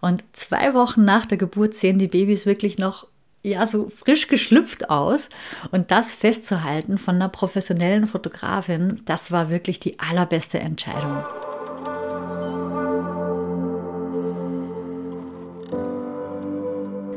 Und 0.00 0.24
zwei 0.32 0.74
Wochen 0.74 1.04
nach 1.04 1.26
der 1.26 1.38
Geburt 1.38 1.74
sehen 1.74 1.98
die 1.98 2.08
Babys 2.08 2.46
wirklich 2.46 2.78
noch 2.78 3.06
ja 3.42 3.66
so 3.66 3.88
frisch 3.88 4.28
geschlüpft 4.28 4.90
aus. 4.90 5.28
Und 5.70 5.90
das 5.90 6.12
festzuhalten 6.12 6.98
von 6.98 7.16
einer 7.16 7.28
professionellen 7.28 8.06
Fotografin, 8.06 9.00
das 9.04 9.30
war 9.30 9.50
wirklich 9.50 9.80
die 9.80 9.98
allerbeste 9.98 10.58
Entscheidung. 10.58 11.24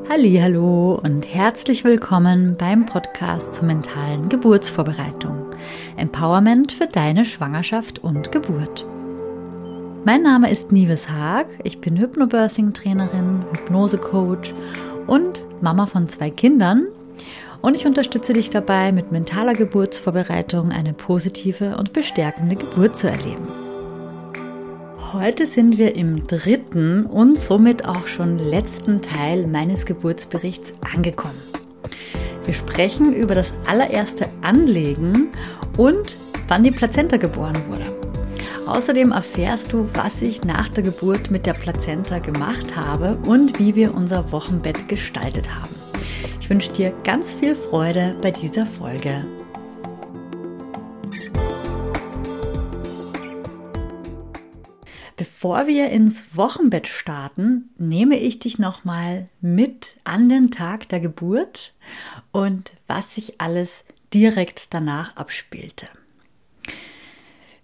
Hallo 0.09 0.99
und 1.03 1.23
herzlich 1.33 1.83
willkommen 1.83 2.55
beim 2.57 2.87
Podcast 2.87 3.53
zur 3.53 3.65
mentalen 3.65 4.27
Geburtsvorbereitung. 4.27 5.53
Empowerment 5.97 6.71
für 6.71 6.87
deine 6.87 7.25
Schwangerschaft 7.25 7.99
und 7.99 8.31
Geburt. 8.31 8.85
Mein 10.05 10.23
Name 10.23 10.49
ist 10.49 10.71
Nives 10.71 11.09
Haag. 11.09 11.47
Ich 11.65 11.81
bin 11.81 11.97
Hypnobirthing-Trainerin, 11.97 13.43
Hypnose-Coach 13.51 14.53
und 15.07 15.43
Mama 15.61 15.87
von 15.87 16.07
zwei 16.07 16.29
Kindern. 16.29 16.87
Und 17.61 17.75
ich 17.75 17.85
unterstütze 17.85 18.31
dich 18.31 18.49
dabei, 18.49 18.93
mit 18.93 19.11
mentaler 19.11 19.53
Geburtsvorbereitung 19.53 20.71
eine 20.71 20.93
positive 20.93 21.75
und 21.75 21.91
bestärkende 21.91 22.55
Geburt 22.55 22.95
zu 22.95 23.09
erleben. 23.09 23.45
Heute 25.11 25.45
sind 25.45 25.77
wir 25.77 25.95
im 25.95 26.25
dritten 26.27 27.05
und 27.05 27.37
somit 27.37 27.83
auch 27.83 28.07
schon 28.07 28.39
letzten 28.39 29.01
Teil 29.01 29.47
meines 29.47 29.85
Geburtsberichts 29.85 30.73
angekommen. 30.95 31.41
Wir 32.45 32.53
sprechen 32.53 33.13
über 33.13 33.35
das 33.35 33.51
allererste 33.67 34.27
Anlegen 34.41 35.27
und 35.77 36.19
wann 36.47 36.63
die 36.63 36.71
Plazenta 36.71 37.17
geboren 37.17 37.57
wurde. 37.67 37.98
Außerdem 38.69 39.11
erfährst 39.13 39.73
du, 39.73 39.89
was 39.95 40.21
ich 40.21 40.43
nach 40.43 40.69
der 40.69 40.83
Geburt 40.83 41.31
mit 41.31 41.47
der 41.47 41.53
Plazenta 41.53 42.19
gemacht 42.19 42.75
habe 42.75 43.17
und 43.27 43.57
wie 43.57 43.73
wir 43.73 43.95
unser 43.95 44.31
Wochenbett 44.31 44.87
gestaltet 44.87 45.49
haben. 45.49 45.73
Ich 46.39 46.51
wünsche 46.51 46.71
dir 46.71 46.91
ganz 47.03 47.33
viel 47.33 47.55
Freude 47.55 48.15
bei 48.21 48.29
dieser 48.29 48.67
Folge. 48.67 49.25
Bevor 55.17 55.65
wir 55.65 55.89
ins 55.89 56.23
Wochenbett 56.37 56.85
starten, 56.85 57.71
nehme 57.79 58.19
ich 58.19 58.37
dich 58.37 58.59
nochmal 58.59 59.29
mit 59.41 59.97
an 60.03 60.29
den 60.29 60.51
Tag 60.51 60.87
der 60.89 60.99
Geburt 60.99 61.73
und 62.31 62.73
was 62.85 63.15
sich 63.15 63.41
alles 63.41 63.83
direkt 64.13 64.75
danach 64.75 65.15
abspielte. 65.15 65.87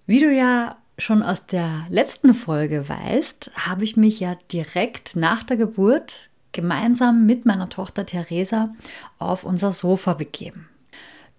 Wie 0.08 0.20
du 0.20 0.32
ja 0.32 0.78
schon 0.98 1.24
aus 1.24 1.46
der 1.46 1.86
letzten 1.90 2.34
Folge 2.34 2.88
weißt, 2.88 3.52
habe 3.56 3.84
ich 3.84 3.98
mich 3.98 4.20
ja 4.20 4.36
direkt 4.52 5.16
nach 5.16 5.44
der 5.44 5.58
Geburt 5.58 6.30
gemeinsam 6.52 7.26
mit 7.26 7.46
meiner 7.46 7.70
Tochter 7.70 8.06
Theresa 8.06 8.74
auf 9.20 9.44
unser 9.44 9.72
Sofa 9.72 10.14
begeben. 10.14 10.70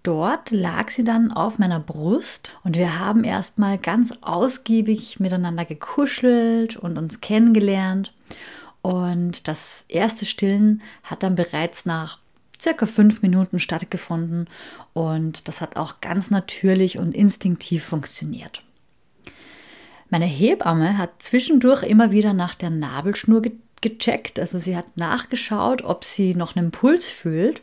Dort 0.02 0.52
lag 0.52 0.90
sie 0.90 1.02
dann 1.02 1.32
auf 1.32 1.58
meiner 1.58 1.80
Brust 1.80 2.52
und 2.62 2.76
wir 2.76 3.00
haben 3.00 3.24
erstmal 3.24 3.76
ganz 3.76 4.12
ausgiebig 4.20 5.18
miteinander 5.18 5.64
gekuschelt 5.64 6.76
und 6.76 6.96
uns 6.96 7.20
kennengelernt. 7.20 8.12
Und 8.82 9.48
das 9.48 9.84
erste 9.88 10.24
Stillen 10.26 10.80
hat 11.02 11.24
dann 11.24 11.34
bereits 11.34 11.86
nach 11.86 12.20
circa 12.60 12.86
fünf 12.86 13.22
Minuten 13.22 13.58
stattgefunden 13.58 14.48
und 14.92 15.48
das 15.48 15.60
hat 15.60 15.76
auch 15.76 16.00
ganz 16.00 16.30
natürlich 16.30 16.98
und 16.98 17.12
instinktiv 17.12 17.84
funktioniert. 17.84 18.62
Meine 20.08 20.26
Hebamme 20.26 20.98
hat 20.98 21.22
zwischendurch 21.22 21.82
immer 21.82 22.12
wieder 22.12 22.32
nach 22.32 22.54
der 22.54 22.70
Nabelschnur 22.70 23.42
gecheckt, 23.80 24.38
also 24.38 24.58
sie 24.58 24.76
hat 24.76 24.96
nachgeschaut, 24.96 25.82
ob 25.82 26.04
sie 26.04 26.34
noch 26.34 26.56
einen 26.56 26.70
Puls 26.70 27.06
fühlt 27.06 27.60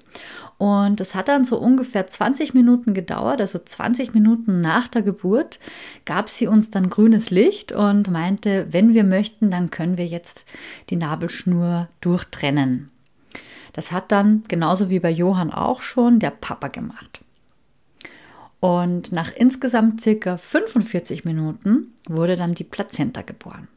und 0.57 1.01
es 1.01 1.15
hat 1.15 1.27
dann 1.27 1.43
so 1.43 1.57
ungefähr 1.57 2.05
20 2.05 2.53
Minuten 2.53 2.93
gedauert, 2.93 3.41
also 3.41 3.59
20 3.59 4.13
Minuten 4.13 4.61
nach 4.61 4.87
der 4.87 5.01
Geburt 5.01 5.59
gab 6.05 6.29
sie 6.29 6.47
uns 6.47 6.69
dann 6.69 6.89
grünes 6.89 7.31
Licht 7.31 7.71
und 7.71 8.11
meinte, 8.11 8.67
wenn 8.71 8.93
wir 8.93 9.03
möchten, 9.03 9.49
dann 9.49 9.71
können 9.71 9.97
wir 9.97 10.05
jetzt 10.05 10.45
die 10.89 10.97
Nabelschnur 10.97 11.87
durchtrennen. 12.01 12.89
Das 13.73 13.91
hat 13.91 14.11
dann, 14.11 14.43
genauso 14.47 14.89
wie 14.89 14.99
bei 14.99 15.09
Johann 15.09 15.51
auch 15.51 15.81
schon, 15.81 16.19
der 16.19 16.29
Papa 16.29 16.67
gemacht. 16.67 17.22
Und 18.63 19.11
nach 19.11 19.29
insgesamt 19.35 19.99
circa 19.99 20.37
45 20.37 21.25
Minuten 21.25 21.93
wurde 22.07 22.37
dann 22.37 22.53
die 22.53 22.63
Plazenta 22.63 23.21
geboren. 23.21 23.67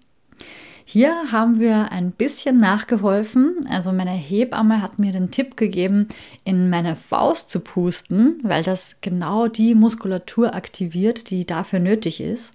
Hier 0.85 1.33
haben 1.33 1.59
wir 1.59 1.91
ein 1.91 2.13
bisschen 2.13 2.59
nachgeholfen. 2.59 3.57
Also 3.69 3.91
meine 3.91 4.13
Hebamme 4.13 4.81
hat 4.81 5.01
mir 5.01 5.11
den 5.11 5.33
Tipp 5.33 5.57
gegeben, 5.57 6.07
in 6.45 6.71
meine 6.71 6.95
Faust 6.95 7.51
zu 7.51 7.59
pusten, 7.59 8.39
weil 8.45 8.63
das 8.63 8.95
genau 9.01 9.49
die 9.49 9.75
Muskulatur 9.75 10.55
aktiviert, 10.55 11.31
die 11.31 11.45
dafür 11.45 11.81
nötig 11.81 12.21
ist. 12.21 12.55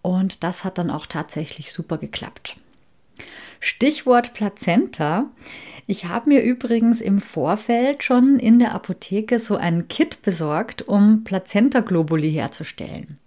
Und 0.00 0.42
das 0.42 0.64
hat 0.64 0.78
dann 0.78 0.88
auch 0.88 1.04
tatsächlich 1.04 1.74
super 1.74 1.98
geklappt. 1.98 2.56
Stichwort 3.60 4.32
Plazenta. 4.32 5.26
Ich 5.90 6.04
habe 6.04 6.28
mir 6.28 6.40
übrigens 6.44 7.00
im 7.00 7.18
Vorfeld 7.18 8.04
schon 8.04 8.38
in 8.38 8.60
der 8.60 8.76
Apotheke 8.76 9.40
so 9.40 9.56
ein 9.56 9.88
Kit 9.88 10.22
besorgt, 10.22 10.82
um 10.82 11.24
Plazenta-Globuli 11.24 12.30
herzustellen. 12.30 13.18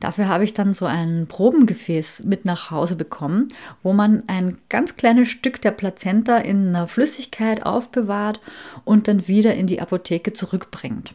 Dafür 0.00 0.26
habe 0.26 0.42
ich 0.42 0.52
dann 0.52 0.72
so 0.72 0.86
ein 0.86 1.28
Probengefäß 1.28 2.24
mit 2.24 2.44
nach 2.44 2.72
Hause 2.72 2.96
bekommen, 2.96 3.46
wo 3.84 3.92
man 3.92 4.24
ein 4.26 4.58
ganz 4.68 4.96
kleines 4.96 5.28
Stück 5.28 5.60
der 5.60 5.70
Plazenta 5.70 6.38
in 6.38 6.70
einer 6.70 6.88
Flüssigkeit 6.88 7.64
aufbewahrt 7.64 8.40
und 8.84 9.06
dann 9.06 9.28
wieder 9.28 9.54
in 9.54 9.68
die 9.68 9.80
Apotheke 9.80 10.32
zurückbringt. 10.32 11.14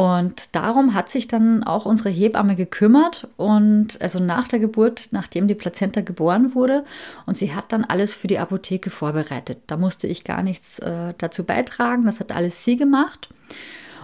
Und 0.00 0.56
darum 0.56 0.94
hat 0.94 1.10
sich 1.10 1.28
dann 1.28 1.62
auch 1.62 1.84
unsere 1.84 2.08
Hebamme 2.08 2.56
gekümmert 2.56 3.28
und 3.36 4.00
also 4.00 4.18
nach 4.18 4.48
der 4.48 4.58
Geburt, 4.58 5.08
nachdem 5.10 5.46
die 5.46 5.54
Plazenta 5.54 6.00
geboren 6.00 6.54
wurde, 6.54 6.84
und 7.26 7.36
sie 7.36 7.54
hat 7.54 7.70
dann 7.70 7.84
alles 7.84 8.14
für 8.14 8.26
die 8.26 8.38
Apotheke 8.38 8.88
vorbereitet. 8.88 9.58
Da 9.66 9.76
musste 9.76 10.06
ich 10.06 10.24
gar 10.24 10.42
nichts 10.42 10.78
äh, 10.78 11.12
dazu 11.18 11.44
beitragen, 11.44 12.06
das 12.06 12.18
hat 12.18 12.32
alles 12.32 12.64
sie 12.64 12.76
gemacht. 12.76 13.28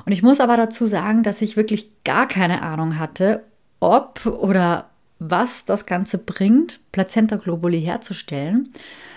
Und 0.05 0.13
ich 0.13 0.23
muss 0.23 0.41
aber 0.41 0.59
dazu 0.59 0.85
sagen, 0.85 1.23
dass 1.23 1.41
ich 1.41 1.57
wirklich 1.57 1.89
gar 2.05 2.29
keine 2.29 2.61
Ahnung 2.61 2.99
hatte, 2.99 3.45
ob 3.81 4.27
oder 4.27 4.91
was 5.19 5.65
das 5.65 5.87
Ganze 5.87 6.19
bringt, 6.19 6.81
Plazenta-Globuli 6.93 7.81
herzustellen. 7.81 8.73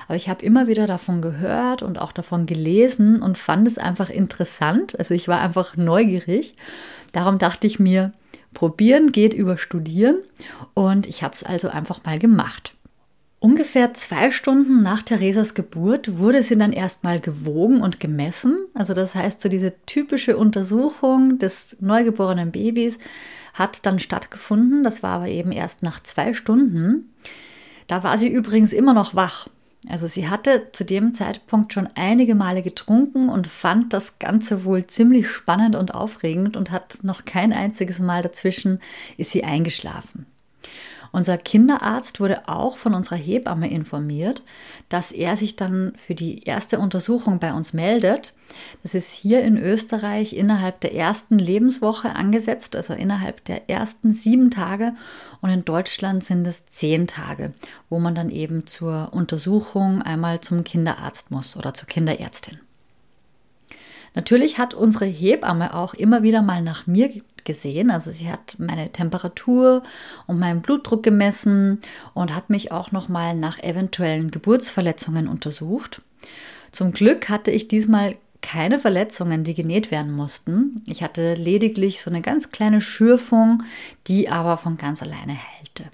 Aber 0.08 0.16
ich 0.16 0.28
habe 0.28 0.44
immer 0.44 0.68
wieder 0.68 0.88
davon 0.88 1.22
gehört 1.22 1.84
und 1.84 2.00
auch 2.00 2.12
davon 2.12 2.46
gelesen 2.46 3.22
und 3.22 3.38
fand 3.38 3.68
es 3.68 3.78
einfach 3.78 4.10
interessant. 4.10 4.98
Also 4.98 5.14
ich 5.14 5.28
war 5.28 5.40
einfach 5.40 5.78
neugierig. 5.78 6.56
Darum 7.12 7.38
dachte 7.38 7.68
ich 7.68 7.80
mir, 7.80 8.14
probieren 8.54 9.12
geht 9.12 9.34
über 9.34 9.58
studieren. 9.58 10.18
Und 10.74 11.06
ich 11.06 11.22
habe 11.22 11.36
es 11.36 11.44
also 11.44 11.70
einfach 11.70 12.04
mal 12.06 12.18
gemacht. 12.18 12.74
Ungefähr 13.42 13.94
zwei 13.94 14.32
Stunden 14.32 14.84
nach 14.84 15.02
Theresas 15.02 15.54
Geburt 15.54 16.18
wurde 16.18 16.44
sie 16.44 16.58
dann 16.58 16.74
erstmal 16.74 17.22
gewogen 17.22 17.82
und 17.82 18.02
gemessen. 18.02 18.58
Also 18.74 18.94
das 18.94 19.16
heißt, 19.16 19.40
so 19.40 19.48
diese 19.48 19.74
typische 19.86 20.36
Untersuchung 20.36 21.40
des 21.40 21.78
neugeborenen 21.80 22.52
Babys 22.52 23.00
hat 23.54 23.86
dann 23.86 24.00
stattgefunden. 24.00 24.84
Das 24.84 25.04
war 25.04 25.12
aber 25.12 25.30
eben 25.30 25.54
erst 25.54 25.84
nach 25.84 26.04
zwei 26.04 26.34
Stunden. 26.34 27.14
Da 27.88 28.04
war 28.04 28.18
sie 28.18 28.28
übrigens 28.28 28.74
immer 28.74 28.94
noch 28.94 29.16
wach. 29.16 29.48
Also 29.88 30.08
sie 30.08 30.28
hatte 30.28 30.68
zu 30.74 30.84
dem 30.84 31.14
Zeitpunkt 31.14 31.74
schon 31.74 31.88
einige 31.96 32.36
Male 32.36 32.62
getrunken 32.62 33.30
und 33.30 33.48
fand 33.48 33.94
das 33.94 34.20
Ganze 34.20 34.66
wohl 34.66 34.86
ziemlich 34.88 35.30
spannend 35.30 35.78
und 35.78 35.96
aufregend 35.96 36.58
und 36.58 36.72
hat 36.72 36.98
noch 37.04 37.24
kein 37.24 37.54
einziges 37.54 38.00
Mal 38.00 38.22
dazwischen 38.22 38.82
ist 39.16 39.32
sie 39.32 39.46
eingeschlafen. 39.46 40.26
Unser 41.12 41.38
Kinderarzt 41.38 42.20
wurde 42.20 42.48
auch 42.48 42.78
von 42.78 42.94
unserer 42.94 43.16
Hebamme 43.16 43.70
informiert, 43.70 44.44
dass 44.90 45.12
er 45.12 45.36
sich 45.38 45.56
dann 45.56 45.94
für 45.96 46.16
die 46.16 46.44
erste 46.44 46.80
Untersuchung 46.80 47.40
bei 47.40 47.54
uns 47.54 47.74
meldet. 47.74 48.34
Das 48.84 48.94
ist 48.94 49.12
hier 49.12 49.42
in 49.42 49.58
Österreich 49.58 50.34
innerhalb 50.34 50.82
der 50.82 50.94
ersten 50.96 51.40
Lebenswoche 51.40 52.16
angesetzt, 52.16 52.76
also 52.76 52.94
innerhalb 52.94 53.44
der 53.46 53.70
ersten 53.70 54.14
sieben 54.14 54.52
Tage. 54.52 54.94
Und 55.42 55.50
in 55.50 55.66
Deutschland 55.66 56.24
sind 56.24 56.46
es 56.46 56.66
zehn 56.68 57.08
Tage, 57.08 57.54
wo 57.90 58.00
man 58.00 58.16
dann 58.16 58.30
eben 58.30 58.68
zur 58.68 59.10
Untersuchung 59.12 60.02
einmal 60.02 60.42
zum 60.42 60.64
Kinderarzt 60.64 61.32
muss 61.32 61.58
oder 61.58 61.74
zur 61.74 61.88
Kinderärztin. 61.88 62.60
Natürlich 64.16 64.58
hat 64.58 64.74
unsere 64.74 65.06
Hebamme 65.06 65.74
auch 65.74 65.94
immer 65.94 66.24
wieder 66.24 66.42
mal 66.42 66.62
nach 66.62 66.88
mir 66.88 67.10
gesehen. 67.44 67.92
Also 67.92 68.12
sie 68.12 68.30
hat 68.32 68.56
meine 68.60 68.92
Temperatur 68.92 69.84
und 70.28 70.40
meinen 70.40 70.62
Blutdruck 70.62 71.04
gemessen 71.04 71.80
und 72.14 72.36
hat 72.36 72.50
mich 72.50 72.72
auch 72.72 72.92
noch 72.92 73.10
mal 73.10 73.36
nach 73.36 73.60
eventuellen 73.60 74.32
Geburtsverletzungen 74.32 75.28
untersucht. 75.28 76.02
Zum 76.72 76.92
Glück 76.92 77.30
hatte 77.30 77.52
ich 77.52 77.68
diesmal 77.68 78.16
keine 78.42 78.80
Verletzungen, 78.80 79.44
die 79.44 79.54
genäht 79.54 79.92
werden 79.92 80.12
mussten. 80.12 80.82
Ich 80.88 81.04
hatte 81.04 81.36
lediglich 81.36 82.02
so 82.02 82.10
eine 82.10 82.22
ganz 82.22 82.52
kleine 82.52 82.82
Schürfung, 82.82 83.64
die 84.08 84.30
aber 84.30 84.58
von 84.58 84.78
ganz 84.78 85.02
alleine 85.02 85.34
heilte. 85.34 85.86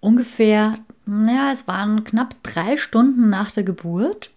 Ungefähr 0.00 0.74
ja, 1.06 1.50
es 1.52 1.66
waren 1.66 2.04
knapp 2.04 2.36
drei 2.42 2.76
Stunden 2.76 3.28
nach 3.28 3.50
der 3.52 3.64
Geburt. 3.64 4.30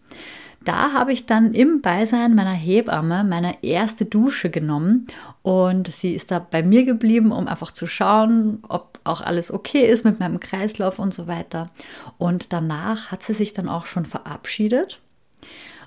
Da 0.66 0.94
habe 0.94 1.14
ich 1.14 1.28
dann 1.28 1.54
im 1.54 1.82
Beisein 1.82 2.34
meiner 2.34 2.52
Hebamme 2.52 3.24
meine 3.24 3.64
erste 3.64 4.04
Dusche 4.04 4.50
genommen 4.50 5.08
und 5.44 5.92
sie 5.92 6.16
ist 6.16 6.32
da 6.32 6.40
bei 6.40 6.64
mir 6.64 6.84
geblieben, 6.84 7.32
um 7.32 7.48
einfach 7.48 7.72
zu 7.72 7.86
schauen, 7.86 8.64
ob 8.68 9.00
auch 9.04 9.22
alles 9.22 9.52
okay 9.52 9.86
ist 9.86 10.04
mit 10.04 10.20
meinem 10.20 10.40
Kreislauf 10.40 10.98
und 10.98 11.14
so 11.14 11.28
weiter. 11.28 11.70
Und 12.18 12.52
danach 12.52 13.12
hat 13.12 13.22
sie 13.22 13.34
sich 13.34 13.54
dann 13.54 13.70
auch 13.70 13.86
schon 13.86 14.06
verabschiedet. 14.06 15.02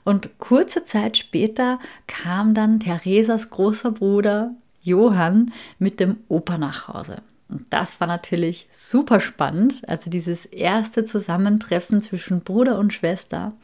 Und 0.05 0.39
kurze 0.39 0.85
Zeit 0.85 1.17
später 1.17 1.81
kam 2.07 2.55
dann 2.55 2.79
Theresas 2.79 3.51
großer 3.51 3.91
Bruder 3.91 4.53
Johann 4.81 5.53
mit 5.81 5.99
dem 5.99 6.19
Opa 6.29 6.57
nach 6.57 6.87
Hause. 6.87 7.23
Und 7.49 7.67
das 7.71 8.01
war 8.01 8.07
natürlich 8.07 8.69
super 8.71 9.19
spannend. 9.19 9.89
Also 9.89 10.09
dieses 10.09 10.47
erste 10.47 11.05
Zusammentreffen 11.05 12.01
zwischen 12.01 12.43
Bruder 12.43 12.79
und 12.79 12.93
Schwester. 12.93 13.55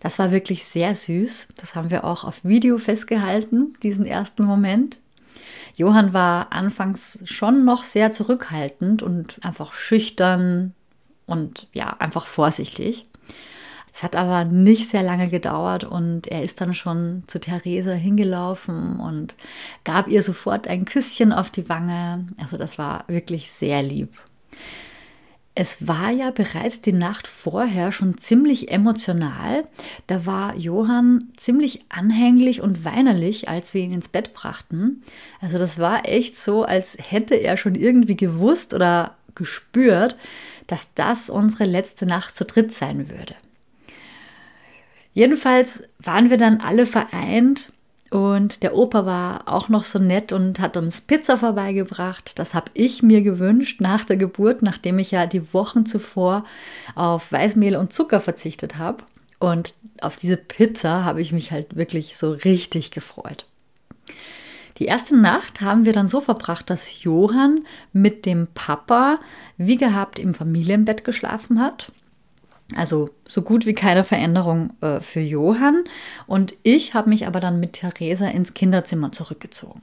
Das 0.00 0.18
war 0.18 0.32
wirklich 0.32 0.64
sehr 0.64 0.94
süß. 0.94 1.48
Das 1.60 1.74
haben 1.74 1.90
wir 1.90 2.04
auch 2.04 2.24
auf 2.24 2.44
Video 2.44 2.78
festgehalten, 2.78 3.74
diesen 3.82 4.06
ersten 4.06 4.44
Moment. 4.44 4.98
Johann 5.76 6.12
war 6.12 6.52
anfangs 6.52 7.22
schon 7.24 7.64
noch 7.64 7.84
sehr 7.84 8.10
zurückhaltend 8.10 9.02
und 9.02 9.38
einfach 9.42 9.72
schüchtern 9.72 10.74
und 11.26 11.68
ja, 11.72 11.88
einfach 11.98 12.26
vorsichtig. 12.26 13.04
Es 13.92 14.02
hat 14.02 14.16
aber 14.16 14.44
nicht 14.44 14.88
sehr 14.88 15.02
lange 15.02 15.28
gedauert 15.28 15.84
und 15.84 16.28
er 16.28 16.42
ist 16.42 16.60
dann 16.60 16.74
schon 16.74 17.24
zu 17.26 17.40
Theresa 17.40 17.92
hingelaufen 17.92 19.00
und 19.00 19.34
gab 19.84 20.08
ihr 20.08 20.22
sofort 20.22 20.68
ein 20.68 20.84
Küsschen 20.84 21.32
auf 21.32 21.50
die 21.50 21.68
Wange. 21.68 22.26
Also 22.40 22.56
das 22.56 22.78
war 22.78 23.04
wirklich 23.08 23.50
sehr 23.50 23.82
lieb. 23.82 24.18
Es 25.62 25.86
war 25.86 26.10
ja 26.10 26.30
bereits 26.30 26.80
die 26.80 26.94
Nacht 26.94 27.28
vorher 27.28 27.92
schon 27.92 28.16
ziemlich 28.16 28.70
emotional. 28.70 29.64
Da 30.06 30.24
war 30.24 30.56
Johann 30.56 31.28
ziemlich 31.36 31.80
anhänglich 31.90 32.62
und 32.62 32.86
weinerlich, 32.86 33.50
als 33.50 33.74
wir 33.74 33.82
ihn 33.82 33.92
ins 33.92 34.08
Bett 34.08 34.32
brachten. 34.32 35.02
Also 35.38 35.58
das 35.58 35.78
war 35.78 36.08
echt 36.08 36.34
so, 36.34 36.64
als 36.64 36.96
hätte 36.98 37.34
er 37.34 37.58
schon 37.58 37.74
irgendwie 37.74 38.16
gewusst 38.16 38.72
oder 38.72 39.18
gespürt, 39.34 40.16
dass 40.66 40.88
das 40.94 41.28
unsere 41.28 41.64
letzte 41.64 42.06
Nacht 42.06 42.34
zu 42.34 42.46
dritt 42.46 42.72
sein 42.72 43.10
würde. 43.10 43.34
Jedenfalls 45.12 45.82
waren 45.98 46.30
wir 46.30 46.38
dann 46.38 46.62
alle 46.62 46.86
vereint 46.86 47.70
und 48.10 48.64
der 48.64 48.74
Opa 48.74 49.06
war 49.06 49.42
auch 49.46 49.68
noch 49.68 49.84
so 49.84 50.00
nett 50.00 50.32
und 50.32 50.58
hat 50.58 50.76
uns 50.76 51.00
Pizza 51.00 51.38
vorbeigebracht. 51.38 52.38
Das 52.40 52.54
habe 52.54 52.70
ich 52.74 53.04
mir 53.04 53.22
gewünscht 53.22 53.80
nach 53.80 54.04
der 54.04 54.16
Geburt, 54.16 54.62
nachdem 54.62 54.98
ich 54.98 55.12
ja 55.12 55.26
die 55.26 55.54
Wochen 55.54 55.86
zuvor 55.86 56.44
auf 56.96 57.30
Weißmehl 57.30 57.76
und 57.76 57.92
Zucker 57.92 58.20
verzichtet 58.20 58.78
habe. 58.78 59.04
Und 59.38 59.74
auf 60.00 60.16
diese 60.16 60.36
Pizza 60.36 61.04
habe 61.04 61.20
ich 61.20 61.32
mich 61.32 61.52
halt 61.52 61.76
wirklich 61.76 62.16
so 62.16 62.32
richtig 62.32 62.90
gefreut. 62.90 63.46
Die 64.78 64.86
erste 64.86 65.16
Nacht 65.16 65.60
haben 65.60 65.84
wir 65.84 65.92
dann 65.92 66.08
so 66.08 66.20
verbracht, 66.20 66.68
dass 66.68 67.04
Johann 67.04 67.60
mit 67.92 68.26
dem 68.26 68.48
Papa 68.54 69.20
wie 69.56 69.76
gehabt 69.76 70.18
im 70.18 70.34
Familienbett 70.34 71.04
geschlafen 71.04 71.60
hat. 71.60 71.92
Also 72.76 73.10
so 73.24 73.42
gut 73.42 73.66
wie 73.66 73.72
keine 73.72 74.04
Veränderung 74.04 74.72
äh, 74.80 75.00
für 75.00 75.20
Johann. 75.20 75.84
Und 76.26 76.54
ich 76.62 76.94
habe 76.94 77.08
mich 77.08 77.26
aber 77.26 77.40
dann 77.40 77.60
mit 77.60 77.74
Theresa 77.74 78.28
ins 78.28 78.54
Kinderzimmer 78.54 79.12
zurückgezogen. 79.12 79.82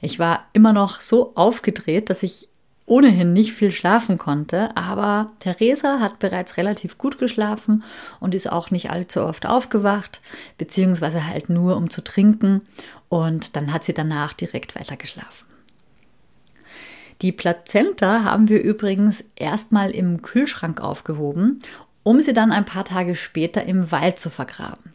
Ich 0.00 0.18
war 0.18 0.46
immer 0.52 0.72
noch 0.72 1.00
so 1.00 1.32
aufgedreht, 1.34 2.10
dass 2.10 2.22
ich 2.22 2.48
ohnehin 2.86 3.32
nicht 3.32 3.52
viel 3.52 3.70
schlafen 3.70 4.18
konnte, 4.18 4.76
aber 4.76 5.32
Theresa 5.38 6.00
hat 6.00 6.18
bereits 6.18 6.58
relativ 6.58 6.98
gut 6.98 7.18
geschlafen 7.18 7.82
und 8.20 8.34
ist 8.34 8.50
auch 8.50 8.70
nicht 8.70 8.90
allzu 8.90 9.22
oft 9.22 9.46
aufgewacht, 9.46 10.20
beziehungsweise 10.58 11.26
halt 11.26 11.48
nur 11.48 11.76
um 11.76 11.88
zu 11.88 12.04
trinken 12.04 12.60
und 13.08 13.56
dann 13.56 13.72
hat 13.72 13.84
sie 13.84 13.94
danach 13.94 14.34
direkt 14.34 14.74
weiter 14.74 14.96
geschlafen. 14.96 15.46
Die 17.22 17.32
Plazenta 17.32 18.24
haben 18.24 18.48
wir 18.48 18.62
übrigens 18.62 19.24
erstmal 19.36 19.90
im 19.92 20.20
Kühlschrank 20.20 20.80
aufgehoben 20.80 21.60
um 22.04 22.20
sie 22.20 22.32
dann 22.32 22.52
ein 22.52 22.64
paar 22.64 22.84
Tage 22.84 23.16
später 23.16 23.64
im 23.64 23.90
Wald 23.90 24.20
zu 24.20 24.30
vergraben. 24.30 24.92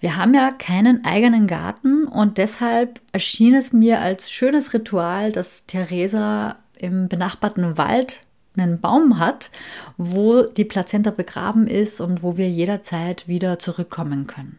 Wir 0.00 0.16
haben 0.16 0.34
ja 0.34 0.50
keinen 0.50 1.04
eigenen 1.04 1.46
Garten 1.46 2.04
und 2.06 2.38
deshalb 2.38 3.00
erschien 3.12 3.54
es 3.54 3.72
mir 3.72 4.00
als 4.00 4.30
schönes 4.30 4.74
Ritual, 4.74 5.32
dass 5.32 5.64
Theresa 5.66 6.56
im 6.76 7.08
benachbarten 7.08 7.78
Wald 7.78 8.20
einen 8.56 8.80
Baum 8.80 9.18
hat, 9.18 9.50
wo 9.96 10.42
die 10.42 10.64
Plazenta 10.64 11.10
begraben 11.10 11.66
ist 11.66 12.00
und 12.00 12.22
wo 12.22 12.36
wir 12.36 12.48
jederzeit 12.48 13.28
wieder 13.28 13.58
zurückkommen 13.58 14.26
können. 14.26 14.58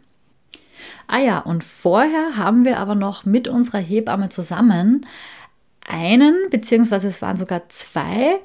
Ah 1.08 1.20
ja, 1.20 1.40
und 1.40 1.64
vorher 1.64 2.38
haben 2.38 2.66
wir 2.66 2.80
aber 2.80 2.96
noch 2.96 3.26
mit 3.26 3.48
unserer 3.48 3.80
Hebamme 3.80 4.30
zusammen 4.30 5.06
einen, 5.88 6.36
beziehungsweise 6.50 7.08
es 7.08 7.22
waren 7.22 7.38
sogar 7.38 7.70
zwei 7.70 8.40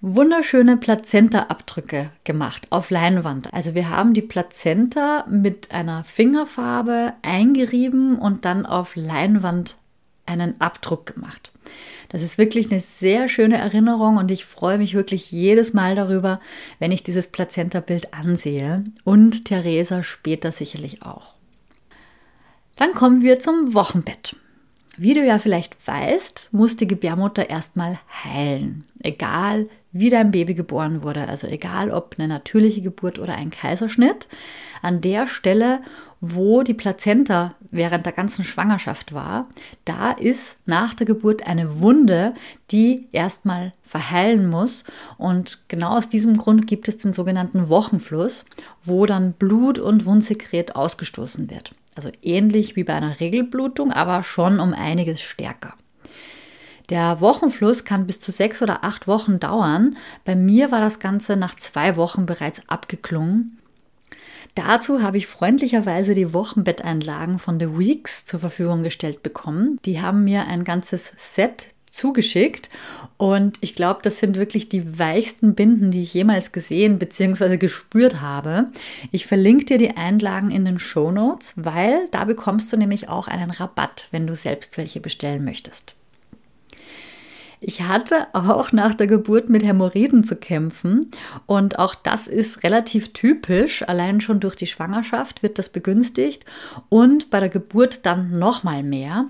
wunderschöne 0.00 0.78
Plazenta-Abdrücke 0.78 2.10
gemacht 2.24 2.66
auf 2.70 2.90
Leinwand. 2.90 3.52
Also 3.52 3.74
wir 3.74 3.90
haben 3.90 4.14
die 4.14 4.22
Plazenta 4.22 5.26
mit 5.28 5.70
einer 5.72 6.04
Fingerfarbe 6.04 7.12
eingerieben 7.22 8.18
und 8.18 8.44
dann 8.44 8.64
auf 8.64 8.96
Leinwand 8.96 9.76
einen 10.24 10.60
Abdruck 10.60 11.06
gemacht. 11.06 11.52
Das 12.08 12.22
ist 12.22 12.38
wirklich 12.38 12.70
eine 12.70 12.80
sehr 12.80 13.28
schöne 13.28 13.58
Erinnerung 13.58 14.16
und 14.16 14.30
ich 14.30 14.44
freue 14.44 14.78
mich 14.78 14.94
wirklich 14.94 15.30
jedes 15.30 15.74
Mal 15.74 15.94
darüber, 15.94 16.40
wenn 16.78 16.92
ich 16.92 17.02
dieses 17.02 17.26
Plazenta-Bild 17.26 18.14
ansehe 18.14 18.84
und 19.04 19.44
Theresa 19.44 20.02
später 20.02 20.50
sicherlich 20.50 21.02
auch. 21.02 21.34
Dann 22.76 22.92
kommen 22.92 23.22
wir 23.22 23.38
zum 23.38 23.74
Wochenbett. 23.74 24.36
Wie 24.96 25.14
du 25.14 25.24
ja 25.24 25.38
vielleicht 25.38 25.76
weißt, 25.86 26.48
muss 26.52 26.76
die 26.76 26.86
Gebärmutter 26.86 27.48
erstmal 27.48 27.98
heilen, 28.24 28.84
egal 29.00 29.68
wie 29.92 30.08
dein 30.08 30.30
Baby 30.30 30.54
geboren 30.54 31.02
wurde. 31.02 31.28
Also 31.28 31.46
egal 31.46 31.90
ob 31.90 32.14
eine 32.18 32.28
natürliche 32.28 32.80
Geburt 32.80 33.18
oder 33.18 33.34
ein 33.34 33.50
Kaiserschnitt. 33.50 34.28
An 34.82 35.00
der 35.00 35.26
Stelle, 35.26 35.80
wo 36.20 36.62
die 36.62 36.74
Plazenta 36.74 37.54
während 37.70 38.06
der 38.06 38.12
ganzen 38.12 38.44
Schwangerschaft 38.44 39.12
war, 39.12 39.48
da 39.84 40.12
ist 40.12 40.58
nach 40.66 40.94
der 40.94 41.06
Geburt 41.06 41.46
eine 41.46 41.80
Wunde, 41.80 42.34
die 42.70 43.08
erstmal 43.12 43.72
verheilen 43.82 44.48
muss. 44.48 44.84
Und 45.18 45.60
genau 45.68 45.96
aus 45.96 46.08
diesem 46.08 46.36
Grund 46.36 46.66
gibt 46.66 46.88
es 46.88 46.98
den 46.98 47.12
sogenannten 47.12 47.68
Wochenfluss, 47.68 48.44
wo 48.84 49.06
dann 49.06 49.32
Blut 49.32 49.78
und 49.78 50.06
Wundsekret 50.06 50.76
ausgestoßen 50.76 51.50
wird. 51.50 51.72
Also 51.96 52.10
ähnlich 52.22 52.76
wie 52.76 52.84
bei 52.84 52.94
einer 52.94 53.18
Regelblutung, 53.18 53.92
aber 53.92 54.22
schon 54.22 54.60
um 54.60 54.72
einiges 54.72 55.20
stärker. 55.20 55.72
Der 56.90 57.20
Wochenfluss 57.20 57.84
kann 57.84 58.06
bis 58.06 58.18
zu 58.18 58.32
sechs 58.32 58.62
oder 58.62 58.82
acht 58.84 59.06
Wochen 59.06 59.38
dauern. 59.38 59.96
Bei 60.24 60.34
mir 60.34 60.72
war 60.72 60.80
das 60.80 60.98
Ganze 60.98 61.36
nach 61.36 61.54
zwei 61.54 61.96
Wochen 61.96 62.26
bereits 62.26 62.68
abgeklungen. 62.68 63.58
Dazu 64.56 65.00
habe 65.00 65.16
ich 65.16 65.28
freundlicherweise 65.28 66.14
die 66.14 66.32
Wochenbetteinlagen 66.32 67.38
von 67.38 67.60
The 67.60 67.78
Weeks 67.78 68.24
zur 68.24 68.40
Verfügung 68.40 68.82
gestellt 68.82 69.22
bekommen. 69.22 69.78
Die 69.84 70.02
haben 70.02 70.24
mir 70.24 70.48
ein 70.48 70.64
ganzes 70.64 71.12
Set 71.16 71.68
zugeschickt 71.92 72.68
und 73.16 73.58
ich 73.60 73.74
glaube, 73.74 74.00
das 74.02 74.18
sind 74.18 74.36
wirklich 74.36 74.68
die 74.68 74.98
weichsten 74.98 75.54
Binden, 75.54 75.90
die 75.90 76.02
ich 76.02 76.14
jemals 76.14 76.52
gesehen 76.52 76.98
bzw. 76.98 77.56
gespürt 77.56 78.20
habe. 78.20 78.66
Ich 79.12 79.26
verlinke 79.26 79.64
dir 79.64 79.78
die 79.78 79.96
Einlagen 79.96 80.50
in 80.50 80.64
den 80.64 80.78
Show 80.78 81.10
Notes, 81.10 81.52
weil 81.56 82.08
da 82.10 82.24
bekommst 82.24 82.72
du 82.72 82.76
nämlich 82.76 83.08
auch 83.08 83.28
einen 83.28 83.50
Rabatt, 83.50 84.08
wenn 84.10 84.26
du 84.26 84.34
selbst 84.34 84.78
welche 84.78 85.00
bestellen 85.00 85.44
möchtest. 85.44 85.94
Ich 87.62 87.82
hatte 87.82 88.28
auch 88.32 88.72
nach 88.72 88.94
der 88.94 89.06
Geburt 89.06 89.50
mit 89.50 89.62
Hämorrhoiden 89.62 90.24
zu 90.24 90.34
kämpfen 90.34 91.10
und 91.44 91.78
auch 91.78 91.94
das 91.94 92.26
ist 92.26 92.64
relativ 92.64 93.12
typisch. 93.12 93.82
Allein 93.86 94.22
schon 94.22 94.40
durch 94.40 94.56
die 94.56 94.66
Schwangerschaft 94.66 95.42
wird 95.42 95.58
das 95.58 95.68
begünstigt 95.68 96.46
und 96.88 97.28
bei 97.28 97.38
der 97.38 97.50
Geburt 97.50 98.06
dann 98.06 98.38
noch 98.38 98.62
mal 98.62 98.82
mehr. 98.82 99.26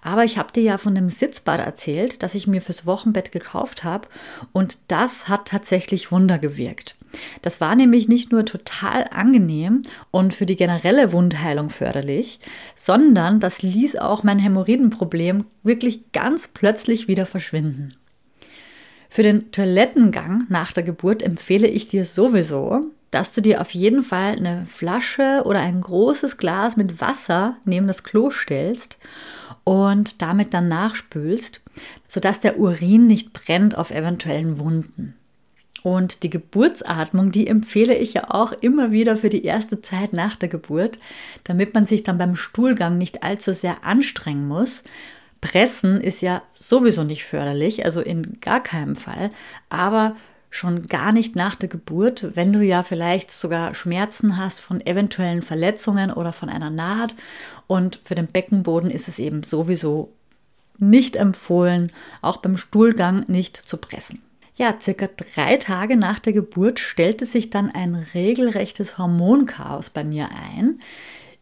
Aber 0.00 0.24
ich 0.24 0.38
habe 0.38 0.50
dir 0.50 0.62
ja 0.62 0.78
von 0.78 0.94
dem 0.94 1.10
Sitzbad 1.10 1.60
erzählt, 1.60 2.22
das 2.22 2.34
ich 2.34 2.46
mir 2.46 2.62
fürs 2.62 2.86
Wochenbett 2.86 3.32
gekauft 3.32 3.84
habe 3.84 4.08
und 4.52 4.78
das 4.88 5.28
hat 5.28 5.48
tatsächlich 5.48 6.10
Wunder 6.10 6.38
gewirkt. 6.38 6.96
Das 7.42 7.60
war 7.60 7.74
nämlich 7.74 8.08
nicht 8.08 8.32
nur 8.32 8.44
total 8.44 9.06
angenehm 9.10 9.82
und 10.10 10.34
für 10.34 10.46
die 10.46 10.56
generelle 10.56 11.12
Wundheilung 11.12 11.70
förderlich, 11.70 12.38
sondern 12.76 13.40
das 13.40 13.62
ließ 13.62 13.96
auch 13.96 14.22
mein 14.22 14.38
Hämorrhoidenproblem 14.38 15.46
wirklich 15.62 16.12
ganz 16.12 16.48
plötzlich 16.48 17.08
wieder 17.08 17.26
verschwinden. 17.26 17.90
Für 19.08 19.22
den 19.22 19.52
Toilettengang 19.52 20.46
nach 20.48 20.72
der 20.72 20.82
Geburt 20.82 21.22
empfehle 21.22 21.68
ich 21.68 21.86
dir 21.86 22.04
sowieso, 22.04 22.90
dass 23.12 23.32
du 23.32 23.42
dir 23.42 23.60
auf 23.60 23.70
jeden 23.70 24.02
Fall 24.02 24.34
eine 24.34 24.66
Flasche 24.66 25.42
oder 25.44 25.60
ein 25.60 25.80
großes 25.80 26.36
Glas 26.36 26.76
mit 26.76 27.00
Wasser 27.00 27.56
neben 27.64 27.86
das 27.86 28.02
Klo 28.02 28.30
stellst 28.30 28.98
und 29.62 30.20
damit 30.20 30.52
dann 30.52 30.66
nachspülst, 30.66 31.62
sodass 32.08 32.40
der 32.40 32.58
Urin 32.58 33.06
nicht 33.06 33.32
brennt 33.32 33.78
auf 33.78 33.92
eventuellen 33.92 34.58
Wunden. 34.58 35.14
Und 35.84 36.22
die 36.22 36.30
Geburtsatmung, 36.30 37.30
die 37.30 37.46
empfehle 37.46 37.94
ich 37.94 38.14
ja 38.14 38.30
auch 38.30 38.52
immer 38.52 38.90
wieder 38.90 39.18
für 39.18 39.28
die 39.28 39.44
erste 39.44 39.82
Zeit 39.82 40.14
nach 40.14 40.34
der 40.34 40.48
Geburt, 40.48 40.98
damit 41.44 41.74
man 41.74 41.84
sich 41.84 42.02
dann 42.02 42.16
beim 42.16 42.36
Stuhlgang 42.36 42.96
nicht 42.96 43.22
allzu 43.22 43.52
sehr 43.52 43.84
anstrengen 43.84 44.48
muss. 44.48 44.82
Pressen 45.42 46.00
ist 46.00 46.22
ja 46.22 46.40
sowieso 46.54 47.04
nicht 47.04 47.24
förderlich, 47.24 47.84
also 47.84 48.00
in 48.00 48.40
gar 48.40 48.62
keinem 48.62 48.96
Fall, 48.96 49.30
aber 49.68 50.16
schon 50.48 50.86
gar 50.86 51.12
nicht 51.12 51.36
nach 51.36 51.54
der 51.54 51.68
Geburt, 51.68 52.34
wenn 52.34 52.54
du 52.54 52.62
ja 52.62 52.82
vielleicht 52.82 53.30
sogar 53.30 53.74
Schmerzen 53.74 54.38
hast 54.38 54.60
von 54.60 54.80
eventuellen 54.80 55.42
Verletzungen 55.42 56.10
oder 56.10 56.32
von 56.32 56.48
einer 56.48 56.70
Naht. 56.70 57.14
Und 57.66 58.00
für 58.04 58.14
den 58.14 58.28
Beckenboden 58.28 58.90
ist 58.90 59.06
es 59.06 59.18
eben 59.18 59.42
sowieso 59.42 60.14
nicht 60.78 61.14
empfohlen, 61.14 61.92
auch 62.22 62.38
beim 62.38 62.56
Stuhlgang 62.56 63.24
nicht 63.26 63.58
zu 63.58 63.76
pressen. 63.76 64.22
Ja, 64.56 64.74
circa 64.80 65.08
drei 65.08 65.56
Tage 65.56 65.96
nach 65.96 66.20
der 66.20 66.32
Geburt 66.32 66.78
stellte 66.78 67.26
sich 67.26 67.50
dann 67.50 67.70
ein 67.70 67.94
regelrechtes 68.14 68.98
Hormonchaos 68.98 69.90
bei 69.90 70.04
mir 70.04 70.28
ein. 70.30 70.78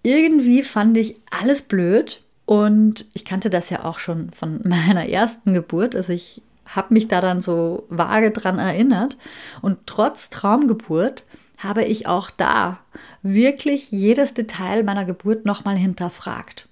Irgendwie 0.03 0.63
fand 0.63 0.97
ich 0.97 1.17
alles 1.31 1.63
blöd 1.63 2.23
und 2.47 3.07
ich 3.13 3.25
kannte 3.25 3.51
das 3.51 3.71
ja 3.71 3.85
auch 3.85 3.99
schon 3.99 4.31
von 4.31 4.61
meiner 4.65 5.09
ersten 5.09 5.53
Geburt. 5.53 5.95
Also 5.95 6.13
ich 6.15 6.43
habe 6.67 6.95
mich 6.95 7.09
daran 7.09 7.43
so 7.43 7.87
vage 7.91 8.31
dran 8.31 8.59
erinnert. 8.59 9.19
Und 9.61 9.79
trotz 9.87 10.31
Traumgeburt 10.31 11.25
habe 11.59 11.85
ich 11.85 12.07
auch 12.07 12.31
da 12.31 12.79
wirklich 13.23 13.91
jedes 13.91 14.35
Detail 14.35 14.85
meiner 14.85 15.05
Geburt 15.05 15.45
nochmal 15.45 15.77
hinterfragt. 15.77 16.69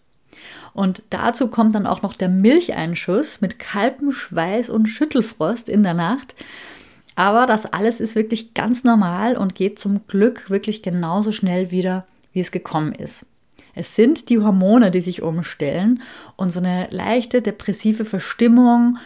Und 0.73 1.03
dazu 1.11 1.49
kommt 1.49 1.75
dann 1.75 1.87
auch 1.87 2.03
noch 2.03 2.15
der 2.15 2.29
Milcheinschuss 2.29 3.41
mit 3.41 3.59
kaltem 3.59 4.13
Schweiß 4.13 4.71
und 4.71 4.87
Schüttelfrost 4.87 5.69
in 5.69 5.83
der 5.83 5.95
Nacht. 5.95 6.35
Aber 7.17 7.47
das 7.47 7.67
alles 7.67 8.01
ist 8.01 8.15
wirklich 8.15 8.55
ganz 8.55 8.85
normal 8.85 9.37
und 9.37 9.55
geht 9.55 9.79
zum 9.79 10.07
Glück 10.07 10.49
wirklich 10.49 10.83
genauso 10.83 11.33
schnell 11.33 11.71
wieder, 11.71 12.07
wie 12.33 12.41
es 12.41 12.53
gekommen 12.53 12.93
ist. 12.93 13.27
Es 13.75 13.95
sind 13.95 14.29
die 14.29 14.39
Hormone, 14.39 14.91
die 14.91 15.01
sich 15.01 15.23
umstellen 15.23 16.03
und 16.37 16.51
so 16.51 16.61
eine 16.61 16.89
leichte 16.91 17.43
depressive 17.43 18.05
Verstimmung, 18.05 18.99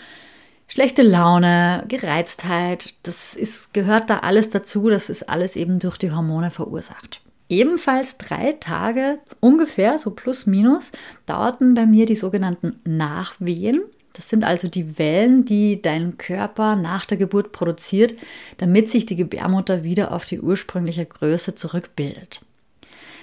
schlechte 0.68 1.02
Laune, 1.02 1.84
Gereiztheit, 1.88 2.94
das 3.02 3.34
ist, 3.34 3.74
gehört 3.74 4.10
da 4.10 4.20
alles 4.20 4.48
dazu. 4.48 4.88
Das 4.90 5.10
ist 5.10 5.28
alles 5.28 5.56
eben 5.56 5.78
durch 5.78 5.98
die 5.98 6.12
Hormone 6.12 6.50
verursacht. 6.50 7.20
Ebenfalls 7.48 8.16
drei 8.16 8.52
Tage 8.52 9.18
ungefähr, 9.40 9.98
so 9.98 10.10
plus 10.10 10.46
minus, 10.46 10.92
dauerten 11.26 11.74
bei 11.74 11.86
mir 11.86 12.06
die 12.06 12.16
sogenannten 12.16 12.80
Nachwehen. 12.84 13.82
Das 14.14 14.30
sind 14.30 14.44
also 14.44 14.68
die 14.68 14.98
Wellen, 14.98 15.44
die 15.44 15.82
dein 15.82 16.16
Körper 16.16 16.76
nach 16.76 17.04
der 17.04 17.18
Geburt 17.18 17.52
produziert, 17.52 18.14
damit 18.58 18.88
sich 18.88 19.06
die 19.06 19.16
Gebärmutter 19.16 19.82
wieder 19.82 20.12
auf 20.12 20.24
die 20.24 20.40
ursprüngliche 20.40 21.04
Größe 21.04 21.54
zurückbildet. 21.54 22.40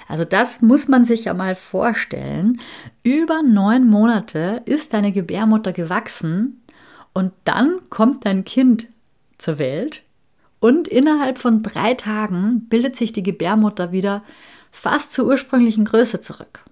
Also 0.07 0.25
das 0.25 0.61
muss 0.61 0.89
man 0.89 1.05
sich 1.05 1.23
ja 1.25 1.33
mal 1.33 1.55
vorstellen. 1.55 2.59
Über 3.01 3.41
neun 3.41 3.87
Monate 3.87 4.61
ist 4.65 4.93
deine 4.93 5.13
Gebärmutter 5.13 5.71
gewachsen 5.71 6.61
und 7.13 7.31
dann 7.45 7.79
kommt 7.89 8.25
dein 8.25 8.43
Kind 8.43 8.87
zur 9.37 9.57
Welt 9.57 10.03
und 10.61 10.87
innerhalb 10.87 11.39
von 11.39 11.63
drei 11.63 11.95
Tagen 11.95 12.67
bildet 12.69 12.95
sich 12.95 13.11
die 13.11 13.23
Gebärmutter 13.23 13.91
wieder 13.91 14.23
fast 14.71 15.11
zur 15.11 15.25
ursprünglichen 15.25 15.83
Größe 15.83 16.21
zurück. 16.21 16.63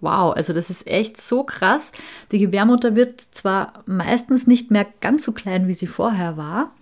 Wow, 0.00 0.34
also 0.34 0.52
das 0.52 0.70
ist 0.70 0.86
echt 0.86 1.20
so 1.20 1.44
krass. 1.44 1.92
Die 2.30 2.38
Gebärmutter 2.38 2.96
wird 2.96 3.20
zwar 3.20 3.82
meistens 3.84 4.46
nicht 4.46 4.70
mehr 4.70 4.86
ganz 5.00 5.24
so 5.24 5.32
klein, 5.32 5.68
wie 5.68 5.74
sie 5.74 5.86
vorher 5.86 6.36
war, 6.36 6.72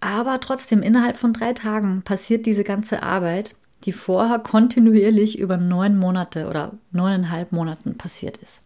aber 0.00 0.38
trotzdem 0.40 0.82
innerhalb 0.82 1.16
von 1.16 1.32
drei 1.32 1.54
Tagen 1.54 2.02
passiert 2.02 2.46
diese 2.46 2.62
ganze 2.62 3.02
Arbeit, 3.02 3.56
die 3.84 3.92
vorher 3.92 4.38
kontinuierlich 4.38 5.38
über 5.38 5.56
neun 5.56 5.98
Monate 5.98 6.46
oder 6.48 6.72
neuneinhalb 6.92 7.52
Monaten 7.52 7.96
passiert 7.96 8.36
ist. 8.38 8.62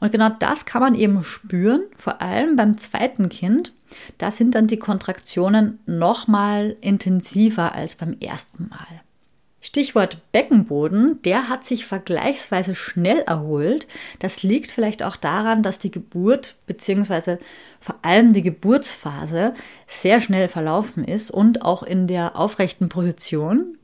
Und 0.00 0.12
genau 0.12 0.28
das 0.28 0.66
kann 0.66 0.82
man 0.82 0.94
eben 0.94 1.22
spüren, 1.22 1.82
vor 1.96 2.20
allem 2.20 2.56
beim 2.56 2.78
zweiten 2.78 3.28
Kind. 3.28 3.72
Da 4.18 4.30
sind 4.30 4.54
dann 4.54 4.66
die 4.66 4.78
Kontraktionen 4.78 5.78
noch 5.86 6.26
mal 6.26 6.76
intensiver 6.80 7.74
als 7.74 7.94
beim 7.94 8.16
ersten 8.20 8.68
Mal. 8.68 9.02
Stichwort 9.66 10.18
Beckenboden, 10.30 11.20
der 11.22 11.48
hat 11.48 11.64
sich 11.64 11.86
vergleichsweise 11.86 12.76
schnell 12.76 13.18
erholt. 13.18 13.88
Das 14.20 14.44
liegt 14.44 14.70
vielleicht 14.70 15.02
auch 15.02 15.16
daran, 15.16 15.64
dass 15.64 15.80
die 15.80 15.90
Geburt 15.90 16.54
bzw. 16.66 17.38
vor 17.80 17.96
allem 18.02 18.32
die 18.32 18.42
Geburtsphase 18.42 19.54
sehr 19.88 20.20
schnell 20.20 20.46
verlaufen 20.46 21.02
ist 21.02 21.32
und 21.32 21.62
auch 21.62 21.82
in 21.82 22.06
der 22.06 22.36
aufrechten 22.36 22.88
Position 22.88 23.76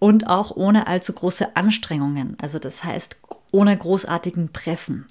und 0.00 0.26
auch 0.26 0.56
ohne 0.56 0.88
allzu 0.88 1.12
große 1.12 1.54
Anstrengungen. 1.54 2.36
Also 2.40 2.58
das 2.58 2.82
heißt 2.82 3.16
ohne 3.52 3.76
großartigen 3.76 4.48
Pressen. 4.48 5.06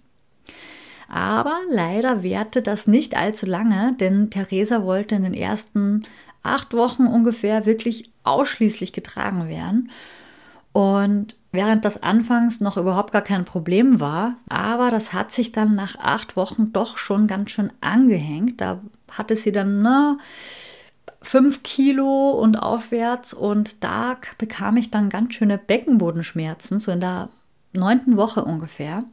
Aber 1.07 1.59
leider 1.69 2.23
währte 2.23 2.61
das 2.61 2.87
nicht 2.87 3.15
allzu 3.15 3.45
lange, 3.45 3.95
denn 3.99 4.29
Theresa 4.29 4.83
wollte 4.83 5.15
in 5.15 5.23
den 5.23 5.33
ersten 5.33 6.03
acht 6.43 6.73
Wochen 6.73 7.07
ungefähr 7.07 7.65
wirklich 7.65 8.11
ausschließlich 8.23 8.93
getragen 8.93 9.47
werden. 9.47 9.91
Und 10.73 11.37
während 11.51 11.85
das 11.85 12.03
anfangs 12.03 12.59
noch 12.59 12.75
überhaupt 12.75 13.13
gar 13.13 13.21
kein 13.21 13.45
Problem 13.45 13.99
war, 13.99 14.35
aber 14.49 14.91
das 14.91 15.13
hat 15.13 15.31
sich 15.31 15.51
dann 15.51 15.73
nach 15.75 15.97
acht 15.97 16.35
Wochen 16.35 16.73
doch 16.73 16.97
schon 16.97 17.27
ganz 17.27 17.51
schön 17.51 17.71
angehängt. 17.81 18.59
Da 18.59 18.81
hatte 19.09 19.35
sie 19.35 19.53
dann 19.53 19.79
na, 19.79 20.17
fünf 21.21 21.63
Kilo 21.63 22.31
und 22.31 22.57
aufwärts 22.57 23.33
und 23.33 23.83
da 23.83 24.17
bekam 24.37 24.77
ich 24.77 24.91
dann 24.91 25.09
ganz 25.09 25.33
schöne 25.33 25.57
Beckenbodenschmerzen, 25.57 26.77
so 26.77 26.91
in 26.91 26.99
der 26.99 27.29
neunten 27.73 28.17
Woche 28.17 28.43
ungefähr. 28.43 29.05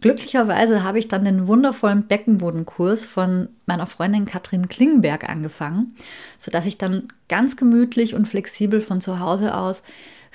Glücklicherweise 0.00 0.84
habe 0.84 1.00
ich 1.00 1.08
dann 1.08 1.24
den 1.24 1.48
wundervollen 1.48 2.06
Beckenbodenkurs 2.06 3.04
von 3.04 3.48
meiner 3.66 3.86
Freundin 3.86 4.26
Katrin 4.26 4.68
Klingenberg 4.68 5.28
angefangen, 5.28 5.96
sodass 6.38 6.66
ich 6.66 6.78
dann 6.78 7.08
ganz 7.28 7.56
gemütlich 7.56 8.14
und 8.14 8.28
flexibel 8.28 8.80
von 8.80 9.00
zu 9.00 9.18
Hause 9.18 9.56
aus 9.56 9.82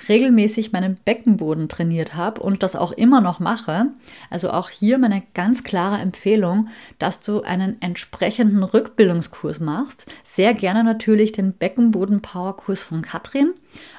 regelmäßig 0.08 0.72
meinen 0.72 0.96
Beckenboden 1.04 1.68
trainiert 1.68 2.14
habe 2.14 2.42
und 2.42 2.62
das 2.62 2.76
auch 2.76 2.92
immer 2.92 3.20
noch 3.20 3.40
mache. 3.40 3.86
Also 4.30 4.50
auch 4.50 4.70
hier 4.70 4.98
meine 4.98 5.22
ganz 5.34 5.64
klare 5.64 5.98
Empfehlung, 5.98 6.68
dass 6.98 7.20
du 7.20 7.42
einen 7.42 7.80
entsprechenden 7.80 8.62
Rückbildungskurs 8.62 9.60
machst. 9.60 10.06
Sehr 10.24 10.54
gerne 10.54 10.84
natürlich 10.84 11.32
den 11.32 11.52
Beckenboden 11.52 12.20
Power 12.20 12.56
Kurs 12.56 12.82
von 12.82 13.02
Katrin. 13.02 13.54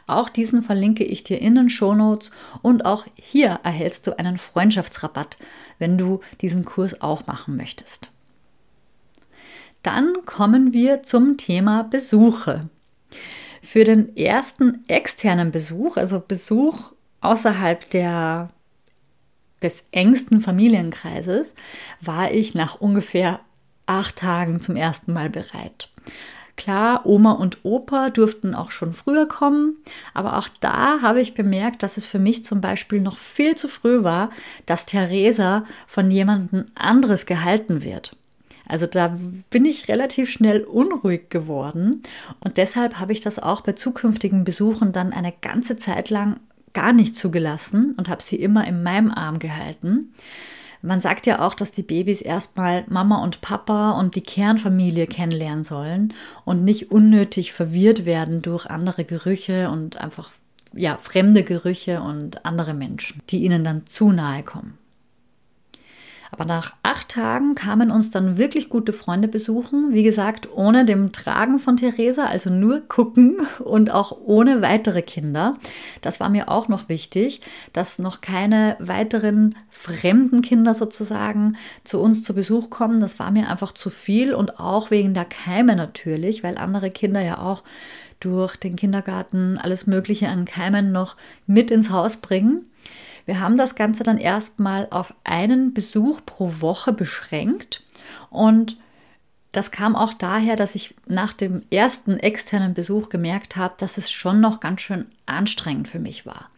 Auch 0.08 0.30
diesen 0.30 0.62
verlinke 0.62 1.04
ich 1.04 1.24
dir 1.24 1.40
in 1.40 1.56
den 1.56 1.70
Shownotes 1.70 2.32
und 2.62 2.86
auch 2.86 3.06
hier 3.16 3.60
erhältst 3.64 4.08
du 4.08 4.18
einen 4.18 4.38
Freundschaftsrabatt, 4.38 5.38
wenn 5.80 5.98
du 5.98 6.22
diesen 6.42 6.66
Kurs 6.66 7.02
auch 7.02 7.28
machen 7.28 7.58
möchtest. 7.58 8.12
Dann 9.84 10.26
kommen 10.26 10.74
wir 10.74 11.04
zum 11.04 11.38
Thema 11.38 11.84
Besuche. 11.84 12.70
Für 13.76 13.84
den 13.84 14.16
ersten 14.16 14.86
externen 14.88 15.52
Besuch, 15.52 15.98
also 15.98 16.24
Besuch 16.26 16.94
außerhalb 17.20 17.90
der, 17.90 18.48
des 19.62 19.84
engsten 19.92 20.40
Familienkreises, 20.40 21.54
war 22.00 22.32
ich 22.32 22.56
nach 22.56 22.80
ungefähr 22.80 23.42
acht 23.86 24.16
Tagen 24.16 24.62
zum 24.62 24.78
ersten 24.78 25.12
Mal 25.12 25.30
bereit. 25.30 25.90
Klar, 26.56 27.06
Oma 27.06 27.34
und 27.34 27.66
Opa 27.66 28.12
durften 28.12 28.56
auch 28.56 28.72
schon 28.72 28.94
früher 28.94 29.28
kommen, 29.28 29.78
aber 30.14 30.38
auch 30.38 30.48
da 30.62 31.02
habe 31.02 31.20
ich 31.20 31.34
bemerkt, 31.34 31.84
dass 31.84 31.98
es 31.98 32.06
für 32.06 32.18
mich 32.18 32.46
zum 32.46 32.62
Beispiel 32.62 33.02
noch 33.02 33.18
viel 33.18 33.56
zu 33.56 33.68
früh 33.68 34.06
war, 34.06 34.30
dass 34.66 34.86
Theresa 34.86 35.66
von 35.86 36.12
jemandem 36.12 36.68
anderes 36.76 37.26
gehalten 37.26 37.84
wird. 37.84 38.16
Also 38.68 38.88
da 38.88 39.18
bin 39.50 39.66
ich 39.66 39.88
relativ 39.88 40.30
schnell 40.30 40.64
unruhig 40.64 41.30
geworden 41.30 42.02
und 42.40 42.58
deshalb 42.58 43.00
habe 43.00 43.14
ich 43.14 43.22
das 43.22 43.40
auch 43.40 43.62
bei 43.62 43.74
zukünftigen 43.74 44.44
Besuchen 44.44 44.92
dann 44.92 45.14
eine 45.14 45.34
ganze 45.42 45.78
Zeit 45.78 46.10
lang 46.10 46.40
gar 46.74 46.94
nicht 46.94 47.16
zugelassen 47.16 47.96
und 47.98 48.10
habe 48.10 48.22
sie 48.22 48.36
immer 48.36 48.68
in 48.68 48.84
meinem 48.84 49.12
Arm 49.12 49.40
gehalten. 49.40 50.14
Man 50.82 51.02
sagt 51.02 51.26
ja 51.26 51.40
auch, 51.40 51.56
dass 51.56 51.72
die 51.72 51.82
Babys 51.82 52.22
erstmal 52.22 52.84
Mama 52.88 53.24
und 53.24 53.42
Papa 53.42 53.92
und 54.00 54.16
die 54.16 54.22
Kernfamilie 54.22 55.08
kennenlernen 55.08 55.64
sollen 55.64 56.14
und 56.44 56.64
nicht 56.64 56.92
unnötig 56.92 57.54
verwirrt 57.54 58.06
werden 58.06 58.44
durch 58.44 58.68
andere 58.68 59.04
Gerüche 59.04 59.72
und 59.72 59.98
einfach 59.98 60.30
ja, 60.74 60.98
fremde 60.98 61.44
Gerüche 61.44 62.02
und 62.02 62.46
andere 62.46 62.76
Menschen, 62.76 63.22
die 63.30 63.44
ihnen 63.44 63.64
dann 63.64 63.88
zu 63.88 64.12
nahe 64.12 64.44
kommen. 64.44 64.78
Aber 66.36 66.44
nach 66.44 66.74
acht 66.84 67.08
Tagen 67.08 67.56
kamen 67.56 67.92
uns 67.92 68.12
dann 68.12 68.38
wirklich 68.38 68.68
gute 68.68 68.92
Freunde 68.92 69.30
besuchen. 69.30 69.94
Wie 69.94 70.04
gesagt, 70.04 70.50
ohne 70.54 70.84
dem 70.84 71.14
Tragen 71.14 71.60
von 71.60 71.78
Theresa, 71.78 72.26
also 72.26 72.50
nur 72.50 72.82
gucken 72.82 73.38
und 73.60 73.90
auch 73.90 74.18
ohne 74.20 74.62
weitere 74.62 75.02
Kinder. 75.02 75.54
Das 76.02 76.20
war 76.20 76.28
mir 76.28 76.50
auch 76.50 76.68
noch 76.68 76.90
wichtig, 76.90 77.40
dass 77.72 78.00
noch 78.00 78.20
keine 78.20 78.76
weiteren 78.80 79.56
fremden 79.70 80.42
Kinder 80.42 80.74
sozusagen 80.74 81.56
zu 81.86 82.02
uns 82.02 82.22
zu 82.22 82.34
Besuch 82.34 82.70
kommen. 82.70 83.00
Das 83.00 83.18
war 83.18 83.32
mir 83.32 83.50
einfach 83.50 83.72
zu 83.72 83.90
viel 83.90 84.34
und 84.34 84.60
auch 84.60 84.92
wegen 84.92 85.14
der 85.14 85.24
Keime 85.24 85.78
natürlich, 85.78 86.44
weil 86.44 86.58
andere 86.58 86.92
Kinder 86.92 87.22
ja 87.22 87.40
auch 87.40 87.64
durch 88.20 88.58
den 88.58 88.76
Kindergarten 88.76 89.58
alles 89.58 89.88
Mögliche 89.88 90.28
an 90.28 90.44
Keimen 90.44 90.92
noch 90.92 91.16
mit 91.48 91.72
ins 91.72 91.92
Haus 91.92 92.18
bringen. 92.18 92.66
Wir 93.26 93.40
haben 93.40 93.58
das 93.58 93.76
Ganze 93.76 94.04
dann 94.04 94.18
erstmal 94.18 94.88
auf 94.92 95.14
einen 95.24 95.74
Besuch 95.74 96.22
pro 96.26 96.62
Woche 96.62 96.94
beschränkt 96.94 97.84
und 98.30 98.78
das 99.52 99.72
kam 99.72 99.96
auch 99.96 100.14
daher, 100.14 100.58
dass 100.58 100.76
ich 100.76 100.96
nach 101.08 101.32
dem 101.32 101.62
ersten 101.72 102.18
externen 102.18 102.74
Besuch 102.74 103.08
gemerkt 103.08 103.56
habe, 103.56 103.74
dass 103.78 103.98
es 103.98 104.12
schon 104.12 104.42
noch 104.42 104.60
ganz 104.60 104.82
schön 104.82 105.06
anstrengend 105.26 105.88
für 105.88 106.00
mich 106.00 106.26
war. 106.26 106.50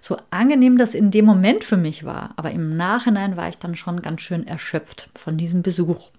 So 0.00 0.16
angenehm 0.30 0.76
das 0.76 0.94
in 0.94 1.10
dem 1.12 1.26
Moment 1.26 1.62
für 1.62 1.76
mich 1.76 2.04
war, 2.04 2.32
aber 2.36 2.50
im 2.50 2.76
Nachhinein 2.76 3.36
war 3.36 3.48
ich 3.48 3.58
dann 3.58 3.76
schon 3.76 4.02
ganz 4.02 4.22
schön 4.22 4.46
erschöpft 4.46 5.10
von 5.14 5.38
diesem 5.38 5.62
Besuch. 5.62 6.10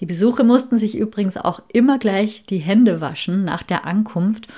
Die 0.00 0.06
Besuche 0.06 0.44
mussten 0.44 0.78
sich 0.78 0.96
übrigens 0.96 1.36
auch 1.36 1.62
immer 1.68 1.98
gleich 1.98 2.42
die 2.44 2.58
Hände 2.58 3.00
waschen 3.00 3.44
nach 3.44 3.62
der 3.62 3.84
Ankunft 3.84 4.48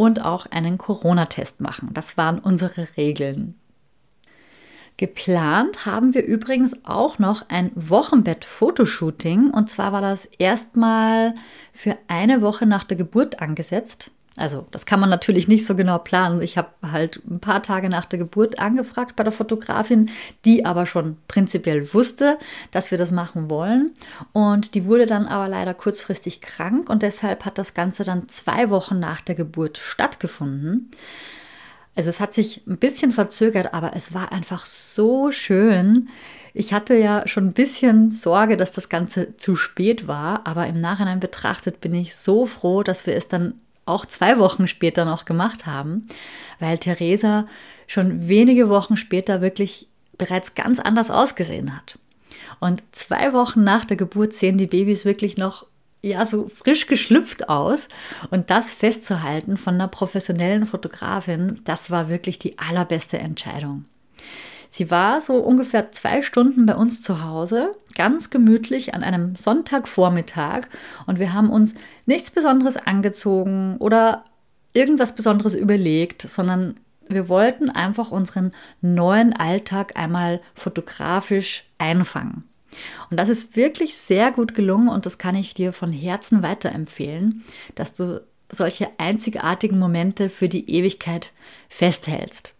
und 0.00 0.24
auch 0.24 0.46
einen 0.46 0.78
Corona-Test 0.78 1.60
machen. 1.60 1.90
Das 1.92 2.16
waren 2.16 2.38
unsere 2.38 2.88
Regeln. 2.96 3.54
Geplant 4.96 5.84
haben 5.84 6.14
wir 6.14 6.24
übrigens 6.24 6.86
auch 6.86 7.18
noch 7.18 7.50
ein 7.50 7.70
Wochenbett-Fotoshooting 7.74 9.50
und 9.50 9.68
zwar 9.68 9.92
war 9.92 10.00
das 10.00 10.24
erstmal 10.24 11.34
für 11.74 11.98
eine 12.08 12.40
Woche 12.40 12.64
nach 12.64 12.84
der 12.84 12.96
Geburt 12.96 13.42
angesetzt. 13.42 14.10
Also 14.36 14.66
das 14.70 14.86
kann 14.86 15.00
man 15.00 15.10
natürlich 15.10 15.48
nicht 15.48 15.66
so 15.66 15.74
genau 15.74 15.98
planen. 15.98 16.40
Ich 16.40 16.56
habe 16.56 16.68
halt 16.82 17.20
ein 17.28 17.40
paar 17.40 17.62
Tage 17.62 17.88
nach 17.88 18.06
der 18.06 18.18
Geburt 18.18 18.58
angefragt 18.58 19.16
bei 19.16 19.24
der 19.24 19.32
Fotografin, 19.32 20.10
die 20.44 20.64
aber 20.64 20.86
schon 20.86 21.16
prinzipiell 21.26 21.92
wusste, 21.92 22.38
dass 22.70 22.90
wir 22.90 22.98
das 22.98 23.10
machen 23.10 23.50
wollen. 23.50 23.90
Und 24.32 24.74
die 24.74 24.84
wurde 24.84 25.06
dann 25.06 25.26
aber 25.26 25.48
leider 25.48 25.74
kurzfristig 25.74 26.40
krank 26.40 26.88
und 26.88 27.02
deshalb 27.02 27.44
hat 27.44 27.58
das 27.58 27.74
Ganze 27.74 28.04
dann 28.04 28.28
zwei 28.28 28.70
Wochen 28.70 29.00
nach 29.00 29.20
der 29.20 29.34
Geburt 29.34 29.78
stattgefunden. 29.78 30.90
Also 31.96 32.08
es 32.08 32.20
hat 32.20 32.32
sich 32.32 32.66
ein 32.68 32.78
bisschen 32.78 33.10
verzögert, 33.10 33.74
aber 33.74 33.94
es 33.96 34.14
war 34.14 34.30
einfach 34.30 34.64
so 34.64 35.32
schön. 35.32 36.08
Ich 36.54 36.72
hatte 36.72 36.94
ja 36.94 37.26
schon 37.26 37.48
ein 37.48 37.52
bisschen 37.52 38.10
Sorge, 38.10 38.56
dass 38.56 38.70
das 38.70 38.88
Ganze 38.88 39.36
zu 39.36 39.56
spät 39.56 40.06
war, 40.06 40.46
aber 40.46 40.66
im 40.66 40.80
Nachhinein 40.80 41.20
betrachtet 41.20 41.80
bin 41.80 41.94
ich 41.94 42.14
so 42.16 42.46
froh, 42.46 42.82
dass 42.82 43.06
wir 43.06 43.16
es 43.16 43.28
dann 43.28 43.54
auch 43.86 44.06
zwei 44.06 44.38
Wochen 44.38 44.66
später 44.66 45.04
noch 45.04 45.24
gemacht 45.24 45.66
haben, 45.66 46.06
weil 46.58 46.78
Theresa 46.78 47.46
schon 47.86 48.28
wenige 48.28 48.68
Wochen 48.68 48.96
später 48.96 49.40
wirklich 49.40 49.88
bereits 50.16 50.54
ganz 50.54 50.78
anders 50.78 51.10
ausgesehen 51.10 51.76
hat. 51.76 51.98
Und 52.60 52.82
zwei 52.92 53.32
Wochen 53.32 53.64
nach 53.64 53.84
der 53.84 53.96
Geburt 53.96 54.34
sehen 54.34 54.58
die 54.58 54.66
Babys 54.66 55.04
wirklich 55.04 55.36
noch 55.36 55.66
ja 56.02 56.24
so 56.24 56.48
frisch 56.48 56.86
geschlüpft 56.86 57.48
aus 57.48 57.88
und 58.30 58.50
das 58.50 58.72
festzuhalten 58.72 59.56
von 59.56 59.74
einer 59.74 59.88
professionellen 59.88 60.66
Fotografin, 60.66 61.60
das 61.64 61.90
war 61.90 62.08
wirklich 62.08 62.38
die 62.38 62.58
allerbeste 62.58 63.18
Entscheidung. 63.18 63.84
Sie 64.72 64.90
war 64.90 65.20
so 65.20 65.34
ungefähr 65.34 65.90
zwei 65.90 66.22
Stunden 66.22 66.64
bei 66.64 66.76
uns 66.76 67.02
zu 67.02 67.24
Hause, 67.24 67.74
ganz 67.96 68.30
gemütlich 68.30 68.94
an 68.94 69.02
einem 69.02 69.34
Sonntagvormittag 69.34 70.68
und 71.06 71.18
wir 71.18 71.32
haben 71.32 71.50
uns 71.50 71.74
nichts 72.06 72.30
Besonderes 72.30 72.76
angezogen 72.76 73.76
oder 73.78 74.24
irgendwas 74.72 75.16
Besonderes 75.16 75.56
überlegt, 75.56 76.22
sondern 76.22 76.76
wir 77.08 77.28
wollten 77.28 77.68
einfach 77.68 78.12
unseren 78.12 78.52
neuen 78.80 79.32
Alltag 79.32 79.96
einmal 79.96 80.40
fotografisch 80.54 81.64
einfangen. 81.78 82.44
Und 83.10 83.16
das 83.16 83.28
ist 83.28 83.56
wirklich 83.56 83.96
sehr 83.96 84.30
gut 84.30 84.54
gelungen 84.54 84.88
und 84.88 85.04
das 85.04 85.18
kann 85.18 85.34
ich 85.34 85.52
dir 85.52 85.72
von 85.72 85.90
Herzen 85.90 86.44
weiterempfehlen, 86.44 87.42
dass 87.74 87.92
du 87.92 88.22
solche 88.52 88.88
einzigartigen 88.98 89.80
Momente 89.80 90.28
für 90.28 90.48
die 90.48 90.70
Ewigkeit 90.70 91.32
festhältst. 91.68 92.54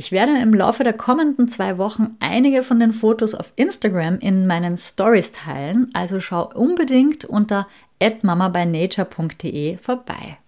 Ich 0.00 0.12
werde 0.12 0.38
im 0.40 0.54
Laufe 0.54 0.84
der 0.84 0.92
kommenden 0.92 1.48
zwei 1.48 1.76
Wochen 1.76 2.16
einige 2.20 2.62
von 2.62 2.78
den 2.78 2.92
Fotos 2.92 3.34
auf 3.34 3.52
Instagram 3.56 4.20
in 4.20 4.46
meinen 4.46 4.76
Stories 4.76 5.32
teilen, 5.32 5.90
also 5.92 6.20
schau 6.20 6.48
unbedingt 6.54 7.24
unter 7.24 7.66
atmamabynature.de 8.00 9.76
vorbei. 9.78 10.38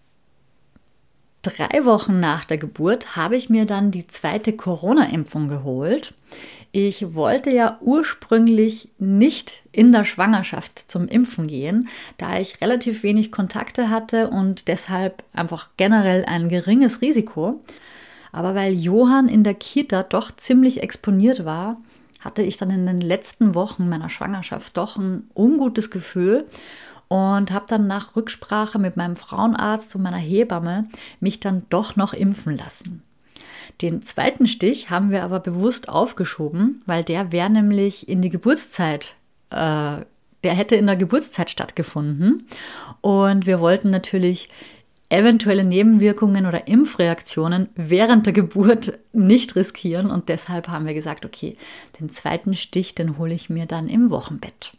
Drei 1.42 1.84
Wochen 1.84 2.20
nach 2.20 2.44
der 2.44 2.58
Geburt 2.58 3.16
habe 3.16 3.36
ich 3.36 3.50
mir 3.50 3.64
dann 3.64 3.90
die 3.90 4.06
zweite 4.06 4.52
Corona-Impfung 4.52 5.48
geholt. 5.48 6.14
Ich 6.70 7.14
wollte 7.14 7.50
ja 7.50 7.76
ursprünglich 7.80 8.88
nicht 9.00 9.64
in 9.72 9.90
der 9.90 10.04
Schwangerschaft 10.04 10.88
zum 10.88 11.08
Impfen 11.08 11.48
gehen, 11.48 11.88
da 12.18 12.38
ich 12.38 12.60
relativ 12.60 13.02
wenig 13.02 13.32
Kontakte 13.32 13.90
hatte 13.90 14.28
und 14.28 14.68
deshalb 14.68 15.24
einfach 15.32 15.70
generell 15.76 16.24
ein 16.24 16.48
geringes 16.48 17.02
Risiko. 17.02 17.60
Aber 18.32 18.54
weil 18.54 18.74
Johann 18.74 19.28
in 19.28 19.44
der 19.44 19.54
Kita 19.54 20.02
doch 20.02 20.30
ziemlich 20.36 20.82
exponiert 20.82 21.44
war, 21.44 21.78
hatte 22.20 22.42
ich 22.42 22.56
dann 22.56 22.70
in 22.70 22.86
den 22.86 23.00
letzten 23.00 23.54
Wochen 23.54 23.88
meiner 23.88 24.10
Schwangerschaft 24.10 24.76
doch 24.76 24.96
ein 24.96 25.28
ungutes 25.34 25.90
Gefühl 25.90 26.46
und 27.08 27.50
habe 27.50 27.66
dann 27.68 27.86
nach 27.86 28.14
Rücksprache 28.14 28.78
mit 28.78 28.96
meinem 28.96 29.16
Frauenarzt 29.16 29.96
und 29.96 30.02
meiner 30.02 30.18
Hebamme 30.18 30.86
mich 31.18 31.40
dann 31.40 31.64
doch 31.70 31.96
noch 31.96 32.12
impfen 32.12 32.56
lassen. 32.56 33.02
Den 33.82 34.02
zweiten 34.02 34.46
Stich 34.46 34.90
haben 34.90 35.10
wir 35.10 35.24
aber 35.24 35.40
bewusst 35.40 35.88
aufgeschoben, 35.88 36.82
weil 36.86 37.02
der 37.02 37.32
wäre 37.32 37.50
nämlich 37.50 38.08
in 38.08 38.20
die 38.20 38.28
Geburtszeit, 38.28 39.14
äh, 39.50 40.04
der 40.44 40.54
hätte 40.54 40.76
in 40.76 40.86
der 40.86 40.96
Geburtszeit 40.96 41.50
stattgefunden. 41.50 42.46
Und 43.00 43.46
wir 43.46 43.60
wollten 43.60 43.90
natürlich 43.90 44.48
eventuelle 45.10 45.64
Nebenwirkungen 45.64 46.46
oder 46.46 46.66
Impfreaktionen 46.68 47.68
während 47.74 48.24
der 48.26 48.32
Geburt 48.32 48.98
nicht 49.12 49.56
riskieren. 49.56 50.10
Und 50.10 50.28
deshalb 50.28 50.68
haben 50.68 50.86
wir 50.86 50.94
gesagt, 50.94 51.26
okay, 51.26 51.56
den 52.00 52.08
zweiten 52.08 52.54
Stich, 52.54 52.94
den 52.94 53.18
hole 53.18 53.34
ich 53.34 53.50
mir 53.50 53.66
dann 53.66 53.88
im 53.88 54.10
Wochenbett. 54.10 54.72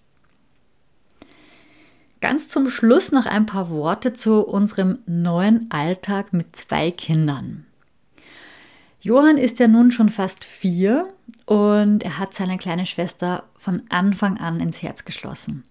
Ganz 2.22 2.48
zum 2.48 2.70
Schluss 2.70 3.12
noch 3.12 3.26
ein 3.26 3.46
paar 3.46 3.70
Worte 3.70 4.14
zu 4.14 4.42
unserem 4.42 5.00
neuen 5.06 5.70
Alltag 5.70 6.34
mit 6.34 6.56
zwei 6.56 6.92
Kindern. 6.92 7.66
Johann 9.02 9.38
ist 9.38 9.60
ja 9.60 9.68
nun 9.68 9.92
schon 9.92 10.10
fast 10.10 10.46
vier 10.46 11.12
und 11.48 12.04
er 12.04 12.20
hat 12.20 12.36
seine 12.36 12.60
kleine 12.60 12.86
Schwester 12.86 13.44
von 13.58 13.82
Anfang 13.90 14.38
an 14.38 14.60
ins 14.60 14.84
Herz 14.84 15.04
geschlossen. 15.06 15.64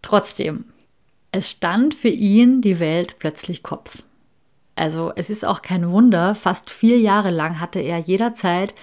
Trotzdem, 0.00 0.64
es 1.32 1.50
stand 1.50 1.94
für 1.94 2.08
ihn 2.08 2.60
die 2.60 2.78
Welt 2.78 3.16
plötzlich 3.18 3.62
Kopf. 3.62 4.02
Also 4.76 5.12
es 5.16 5.28
ist 5.28 5.44
auch 5.44 5.62
kein 5.62 5.90
Wunder, 5.90 6.34
fast 6.34 6.70
vier 6.70 6.98
Jahre 7.00 7.30
lang 7.30 7.60
hatte 7.60 7.80
er 7.80 7.98
jederzeit 7.98 8.74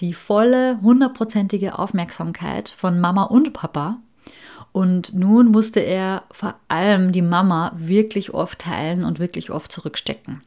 die 0.00 0.12
volle, 0.12 0.78
hundertprozentige 0.82 1.78
Aufmerksamkeit 1.78 2.68
von 2.68 3.00
Mama 3.00 3.24
und 3.24 3.52
Papa. 3.52 3.98
Und 4.70 5.14
nun 5.14 5.50
musste 5.50 5.80
er 5.80 6.22
vor 6.30 6.54
allem 6.68 7.10
die 7.10 7.22
Mama 7.22 7.72
wirklich 7.76 8.32
oft 8.32 8.60
teilen 8.60 9.04
und 9.04 9.18
wirklich 9.18 9.50
oft 9.50 9.72
zurückstecken. 9.72 10.42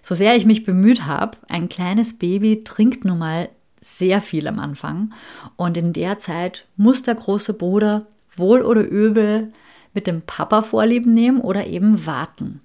So 0.00 0.14
sehr 0.14 0.36
ich 0.36 0.46
mich 0.46 0.64
bemüht 0.64 1.04
habe, 1.04 1.36
ein 1.48 1.68
kleines 1.68 2.16
Baby 2.16 2.64
trinkt 2.64 3.04
nun 3.04 3.18
mal 3.18 3.50
sehr 3.80 4.20
viel 4.20 4.46
am 4.46 4.58
Anfang. 4.58 5.12
Und 5.56 5.76
in 5.76 5.92
der 5.92 6.18
Zeit 6.18 6.64
muss 6.76 7.02
der 7.02 7.16
große 7.16 7.54
Bruder 7.54 8.06
wohl 8.36 8.62
oder 8.62 8.82
übel 8.82 9.52
mit 9.94 10.06
dem 10.06 10.22
Papa 10.22 10.62
Vorlieben 10.62 11.14
nehmen 11.14 11.40
oder 11.40 11.66
eben 11.66 12.06
warten. 12.06 12.60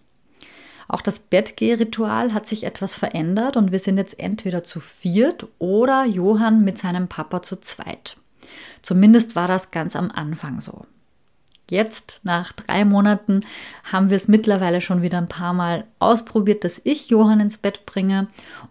Auch 0.88 1.02
das 1.02 1.20
Bettgehritual 1.20 2.34
hat 2.34 2.48
sich 2.48 2.64
etwas 2.64 2.96
verändert 2.96 3.58
und 3.58 3.72
wir 3.72 3.80
sind 3.80 3.98
jetzt 3.98 4.20
entweder 4.20 4.64
zu 4.64 4.80
viert 4.80 5.46
oder 5.60 6.06
Johann 6.06 6.64
mit 6.64 6.78
seinem 6.78 7.08
Papa 7.08 7.42
zu 7.42 7.58
zweit. 7.58 8.18
Zumindest 8.82 9.36
war 9.36 9.48
das 9.48 9.72
ganz 9.72 9.96
am 9.96 10.12
Anfang 10.12 10.62
so. 10.62 10.86
Jetzt, 11.70 12.22
nach 12.24 12.54
drei 12.54 12.86
Monaten, 12.86 13.42
haben 13.92 14.10
wir 14.10 14.16
es 14.16 14.30
mittlerweile 14.30 14.80
schon 14.80 15.02
wieder 15.02 15.18
ein 15.18 15.28
paar 15.28 15.52
Mal 15.52 15.84
ausprobiert, 16.00 16.64
dass 16.64 16.80
ich 16.86 17.10
Johann 17.10 17.42
ins 17.42 17.58
Bett 17.58 17.86
bringe 17.86 18.28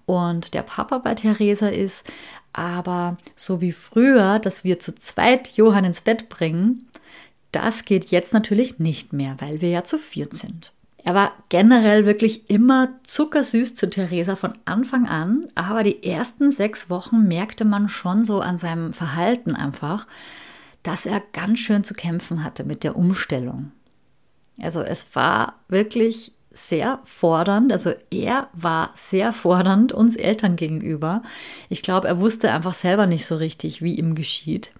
und 0.07 0.55
der 0.55 0.63
Papa 0.63 0.99
bei 0.99 1.15
Theresa 1.15 1.69
ist. 1.69 2.11
Aber 2.55 3.19
so 3.35 3.61
wie 3.61 3.73
früher, 3.73 4.39
dass 4.39 4.65
wir 4.65 4.81
zu 4.81 4.95
zweit 4.95 5.59
Johann 5.59 5.85
ins 5.85 6.01
Bett 6.01 6.31
bringen, 6.31 6.89
das 7.57 7.85
geht 7.85 8.11
jetzt 8.11 8.33
natürlich 8.35 8.79
nicht 8.79 9.13
mehr, 9.13 9.37
weil 9.39 9.61
wir 9.61 9.71
ja 9.71 9.83
zu 9.83 9.99
viert 9.99 10.35
sind. 10.35 10.73
Er 10.99 11.15
war 11.15 11.33
generell 11.49 12.05
wirklich 12.05 12.51
immer 12.51 12.89
zuckersüß 13.05 13.77
zu 13.77 13.89
Theresa 13.89 14.35
von 14.35 14.55
Anfang 14.65 15.07
an, 15.07 15.49
aber 15.55 15.85
die 15.85 16.03
ersten 16.03 16.51
sechs 16.51 16.91
Wochen 16.91 17.29
merkte 17.29 17.65
man 17.65 17.89
schon 17.89 18.25
so 18.25 18.41
an 18.41 18.59
seinem 18.59 18.93
Verhalten 18.93 19.55
einfach, 19.55 20.07
dass 20.83 21.07
er 21.07 21.23
ganz 21.33 21.61
schön 21.61 21.85
zu 21.85 21.95
kämpfen 21.95 22.43
hatte 22.45 22.65
mit 22.65 22.83
der 22.83 22.97
Umstellung. 22.97 23.73
Also 24.61 24.83
es 24.83 25.07
war 25.15 25.55
wirklich 25.69 26.33
sehr 26.53 27.01
fordernd, 27.05 27.71
also 27.73 27.93
er 28.11 28.49
war 28.53 28.91
sehr 28.95 29.33
fordernd 29.33 29.93
uns 29.93 30.17
Eltern 30.17 30.57
gegenüber. 30.57 31.23
Ich 31.69 31.83
glaube, 31.83 32.09
er 32.09 32.21
wusste 32.21 32.51
einfach 32.51 32.75
selber 32.75 33.07
nicht 33.07 33.27
so 33.27 33.37
richtig, 33.37 33.81
wie 33.81 33.95
ihm 33.95 34.15
geschieht. 34.15 34.73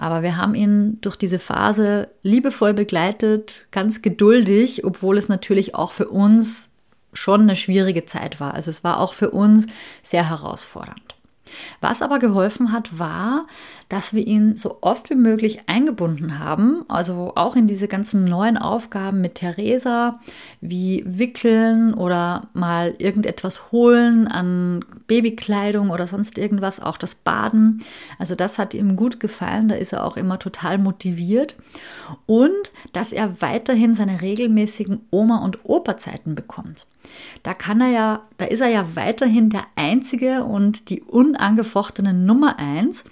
Aber 0.00 0.22
wir 0.22 0.38
haben 0.38 0.54
ihn 0.54 0.98
durch 1.02 1.16
diese 1.16 1.38
Phase 1.38 2.08
liebevoll 2.22 2.72
begleitet, 2.72 3.66
ganz 3.70 4.00
geduldig, 4.00 4.82
obwohl 4.86 5.18
es 5.18 5.28
natürlich 5.28 5.74
auch 5.74 5.92
für 5.92 6.08
uns 6.08 6.70
schon 7.12 7.42
eine 7.42 7.54
schwierige 7.54 8.06
Zeit 8.06 8.40
war. 8.40 8.54
Also 8.54 8.70
es 8.70 8.82
war 8.82 8.98
auch 8.98 9.12
für 9.12 9.30
uns 9.30 9.66
sehr 10.02 10.26
herausfordernd. 10.30 11.16
Was 11.82 12.00
aber 12.00 12.18
geholfen 12.18 12.72
hat, 12.72 12.98
war, 12.98 13.46
dass 13.90 14.14
wir 14.14 14.24
ihn 14.24 14.56
so 14.56 14.78
oft 14.82 15.10
wie 15.10 15.16
möglich 15.16 15.62
eingebunden 15.66 16.38
haben, 16.38 16.84
also 16.88 17.32
auch 17.34 17.56
in 17.56 17.66
diese 17.66 17.88
ganzen 17.88 18.24
neuen 18.24 18.56
Aufgaben 18.56 19.20
mit 19.20 19.34
Theresa, 19.34 20.20
wie 20.60 21.02
wickeln 21.04 21.92
oder 21.92 22.48
mal 22.54 22.94
irgendetwas 22.98 23.72
holen 23.72 24.28
an 24.28 24.84
Babykleidung 25.08 25.90
oder 25.90 26.06
sonst 26.06 26.38
irgendwas, 26.38 26.80
auch 26.80 26.98
das 26.98 27.16
Baden. 27.16 27.82
Also 28.16 28.36
das 28.36 28.60
hat 28.60 28.74
ihm 28.74 28.94
gut 28.94 29.18
gefallen, 29.18 29.66
da 29.66 29.74
ist 29.74 29.92
er 29.92 30.06
auch 30.06 30.16
immer 30.16 30.38
total 30.38 30.78
motiviert 30.78 31.56
und 32.26 32.70
dass 32.92 33.12
er 33.12 33.42
weiterhin 33.42 33.96
seine 33.96 34.20
regelmäßigen 34.20 35.00
Oma- 35.10 35.42
und 35.44 35.64
Opa-Zeiten 35.64 36.36
bekommt. 36.36 36.86
Da 37.42 37.54
kann 37.54 37.80
er 37.80 37.90
ja, 37.90 38.22
da 38.38 38.44
ist 38.44 38.60
er 38.60 38.68
ja 38.68 38.94
weiterhin 38.94 39.50
der 39.50 39.64
einzige 39.74 40.44
und 40.44 40.90
die 40.90 41.00
unangefochtene 41.02 42.14
Nummer 42.14 42.60
eins. 42.60 43.04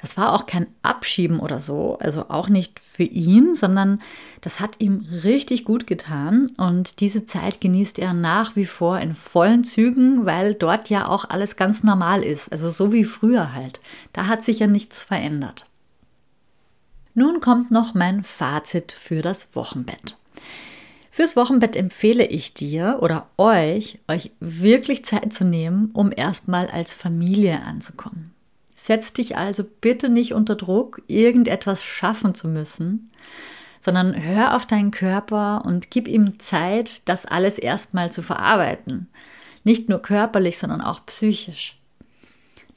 Das 0.00 0.16
war 0.16 0.32
auch 0.32 0.46
kein 0.46 0.66
Abschieben 0.82 1.40
oder 1.40 1.60
so, 1.60 1.98
also 1.98 2.30
auch 2.30 2.48
nicht 2.48 2.80
für 2.80 3.02
ihn, 3.02 3.54
sondern 3.54 4.00
das 4.40 4.58
hat 4.58 4.80
ihm 4.80 5.06
richtig 5.24 5.64
gut 5.64 5.86
getan 5.86 6.46
und 6.56 7.00
diese 7.00 7.26
Zeit 7.26 7.60
genießt 7.60 7.98
er 7.98 8.14
nach 8.14 8.56
wie 8.56 8.64
vor 8.64 8.98
in 8.98 9.14
vollen 9.14 9.62
Zügen, 9.62 10.24
weil 10.24 10.54
dort 10.54 10.88
ja 10.88 11.06
auch 11.06 11.28
alles 11.28 11.56
ganz 11.56 11.82
normal 11.82 12.22
ist, 12.22 12.50
also 12.50 12.70
so 12.70 12.92
wie 12.92 13.04
früher 13.04 13.52
halt. 13.52 13.80
Da 14.14 14.26
hat 14.26 14.42
sich 14.42 14.60
ja 14.60 14.66
nichts 14.66 15.02
verändert. 15.02 15.66
Nun 17.12 17.40
kommt 17.40 17.70
noch 17.70 17.92
mein 17.92 18.22
Fazit 18.22 18.92
für 18.92 19.20
das 19.20 19.48
Wochenbett. 19.54 20.16
Fürs 21.10 21.36
Wochenbett 21.36 21.76
empfehle 21.76 22.24
ich 22.24 22.54
dir 22.54 22.98
oder 23.02 23.28
euch, 23.36 23.98
euch 24.08 24.30
wirklich 24.40 25.04
Zeit 25.04 25.34
zu 25.34 25.44
nehmen, 25.44 25.90
um 25.92 26.12
erstmal 26.16 26.68
als 26.68 26.94
Familie 26.94 27.60
anzukommen. 27.60 28.32
Setz 28.82 29.12
dich 29.12 29.36
also 29.36 29.62
bitte 29.82 30.08
nicht 30.08 30.32
unter 30.32 30.56
Druck, 30.56 31.02
irgendetwas 31.06 31.84
schaffen 31.84 32.34
zu 32.34 32.48
müssen, 32.48 33.10
sondern 33.78 34.18
hör 34.18 34.56
auf 34.56 34.64
deinen 34.64 34.90
Körper 34.90 35.66
und 35.66 35.90
gib 35.90 36.08
ihm 36.08 36.38
Zeit, 36.38 37.02
das 37.06 37.26
alles 37.26 37.58
erstmal 37.58 38.10
zu 38.10 38.22
verarbeiten. 38.22 39.10
Nicht 39.64 39.90
nur 39.90 40.00
körperlich, 40.00 40.56
sondern 40.56 40.80
auch 40.80 41.04
psychisch. 41.04 41.78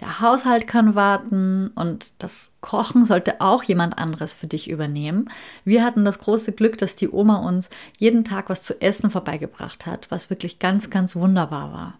Der 0.02 0.20
Haushalt 0.20 0.68
kann 0.68 0.94
warten 0.94 1.72
und 1.74 2.12
das 2.20 2.52
Kochen 2.60 3.06
sollte 3.06 3.40
auch 3.40 3.64
jemand 3.64 3.98
anderes 3.98 4.34
für 4.34 4.48
dich 4.48 4.70
übernehmen. 4.70 5.30
Wir 5.64 5.86
hatten 5.86 6.04
das 6.04 6.20
große 6.20 6.52
Glück, 6.52 6.78
dass 6.78 6.98
die 6.98 7.10
Oma 7.10 7.38
uns 7.38 7.70
jeden 7.98 8.26
Tag 8.26 8.50
was 8.50 8.62
zu 8.62 8.82
essen 8.82 9.10
vorbeigebracht 9.10 9.86
hat, 9.86 10.12
was 10.12 10.30
wirklich 10.30 10.60
ganz, 10.60 10.90
ganz 10.90 11.16
wunderbar 11.16 11.72
war. 11.72 11.94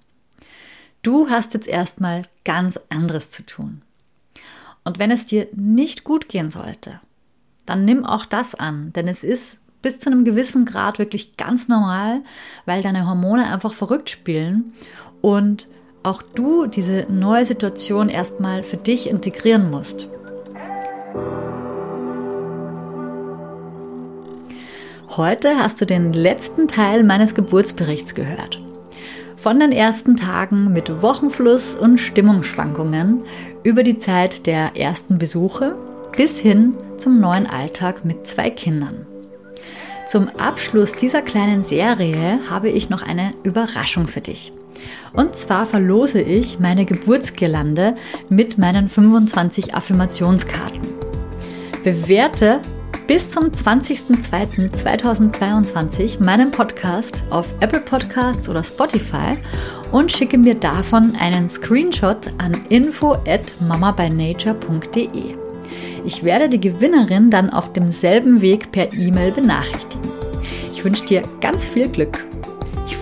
Du 1.04 1.30
hast 1.30 1.54
jetzt 1.54 1.70
erstmal 1.70 2.24
ganz 2.44 2.78
anderes 2.90 3.30
zu 3.30 3.46
tun. 3.46 3.82
Und 4.84 5.00
wenn 5.00 5.12
es 5.12 5.26
dir 5.26 5.48
nicht 5.56 6.04
gut 6.04 6.28
gehen 6.28 6.50
sollte, 6.50 7.00
dann 7.66 7.86
nimm 7.86 8.06
auch 8.06 8.26
das 8.26 8.56
an, 8.56 8.92
denn 8.94 9.08
es 9.08 9.24
ist 9.24 9.60
bis 9.82 10.00
zu 10.00 10.10
einem 10.10 10.26
gewissen 10.26 10.66
Grad 10.66 11.00
wirklich 11.00 11.38
ganz 11.38 11.68
normal, 11.68 12.22
weil 12.66 12.82
deine 12.82 13.08
Hormone 13.08 13.46
einfach 13.46 13.74
verrückt 13.74 14.10
spielen 14.10 14.74
und 15.22 15.68
auch 16.04 16.22
du 16.22 16.68
diese 16.68 17.06
neue 17.10 17.46
Situation 17.46 18.10
erstmal 18.10 18.64
für 18.64 18.78
dich 18.78 19.10
integrieren 19.10 19.72
musst. 19.72 20.10
Heute 25.16 25.58
hast 25.58 25.80
du 25.80 25.86
den 25.86 26.12
letzten 26.12 26.68
Teil 26.68 27.04
meines 27.04 27.36
Geburtsberichts 27.36 28.16
gehört. 28.16 28.60
Von 29.38 29.60
den 29.60 29.72
ersten 29.72 30.16
Tagen 30.16 30.74
mit 30.74 31.02
Wochenfluss 31.02 31.76
und 31.76 32.00
Stimmungsschwankungen 32.00 33.24
über 33.64 33.84
die 33.84 33.98
Zeit 33.98 34.46
der 34.46 34.76
ersten 34.76 35.18
Besuche 35.18 35.76
bis 36.16 36.40
hin 36.40 36.76
zum 36.98 37.20
neuen 37.20 37.48
Alltag 37.48 38.06
mit 38.06 38.28
zwei 38.28 38.50
Kindern. 38.50 39.06
Zum 40.06 40.30
Abschluss 40.38 40.94
dieser 40.94 41.22
kleinen 41.22 41.64
Serie 41.64 42.40
habe 42.50 42.70
ich 42.70 42.90
noch 42.90 43.02
eine 43.02 43.34
Überraschung 43.44 44.08
für 44.08 44.22
dich. 44.22 44.54
Und 45.14 45.36
zwar 45.36 45.66
verlose 45.66 46.22
ich 46.22 46.60
meine 46.60 46.86
Geburtsgirlande 46.86 47.96
mit 48.30 48.58
meinen 48.58 48.88
25 48.90 49.76
Affirmationskarten. 49.76 50.82
Bewerte 51.84 52.62
bis 53.08 53.32
zum 53.32 53.46
20.02.2022 53.46 56.24
meinen 56.24 56.52
Podcast 56.52 57.24
auf 57.30 57.54
Apple 57.60 57.82
Podcasts 57.82 58.48
oder 58.50 58.64
Spotify 58.64 59.38
und 59.94 60.12
schicke 60.12 60.38
mir 60.38 60.56
davon 60.56 61.16
einen 61.18 61.48
Screenshot 61.48 62.30
an 62.38 62.52
info 62.68 63.14
at 63.26 63.56
mamabynature.de. 63.62 65.38
Ich 66.04 66.24
werde 66.26 66.50
die 66.50 66.60
Gewinnerin 66.60 67.30
dann 67.30 67.50
auf 67.50 67.72
demselben 67.72 68.42
Weg 68.42 68.74
per 68.74 68.92
E-Mail 68.92 69.32
benachrichtigen. 69.32 70.12
Ich 70.74 70.84
wünsche 70.84 71.06
dir 71.06 71.22
ganz 71.40 71.66
viel 71.66 71.88
Glück 71.88 72.20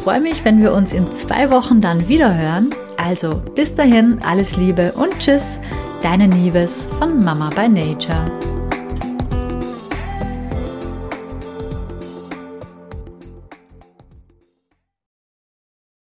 freue 0.01 0.19
mich, 0.19 0.43
wenn 0.43 0.61
wir 0.61 0.73
uns 0.73 0.93
in 0.93 1.11
zwei 1.13 1.51
Wochen 1.51 1.79
dann 1.79 2.07
wieder 2.07 2.35
hören. 2.35 2.73
Also 2.97 3.29
bis 3.55 3.75
dahin, 3.75 4.19
alles 4.25 4.57
Liebe 4.57 4.93
und 4.93 5.17
Tschüss, 5.19 5.59
deine 6.01 6.27
Nieves 6.27 6.87
von 6.97 7.19
Mama 7.19 7.49
by 7.49 7.69
Nature. 7.69 8.60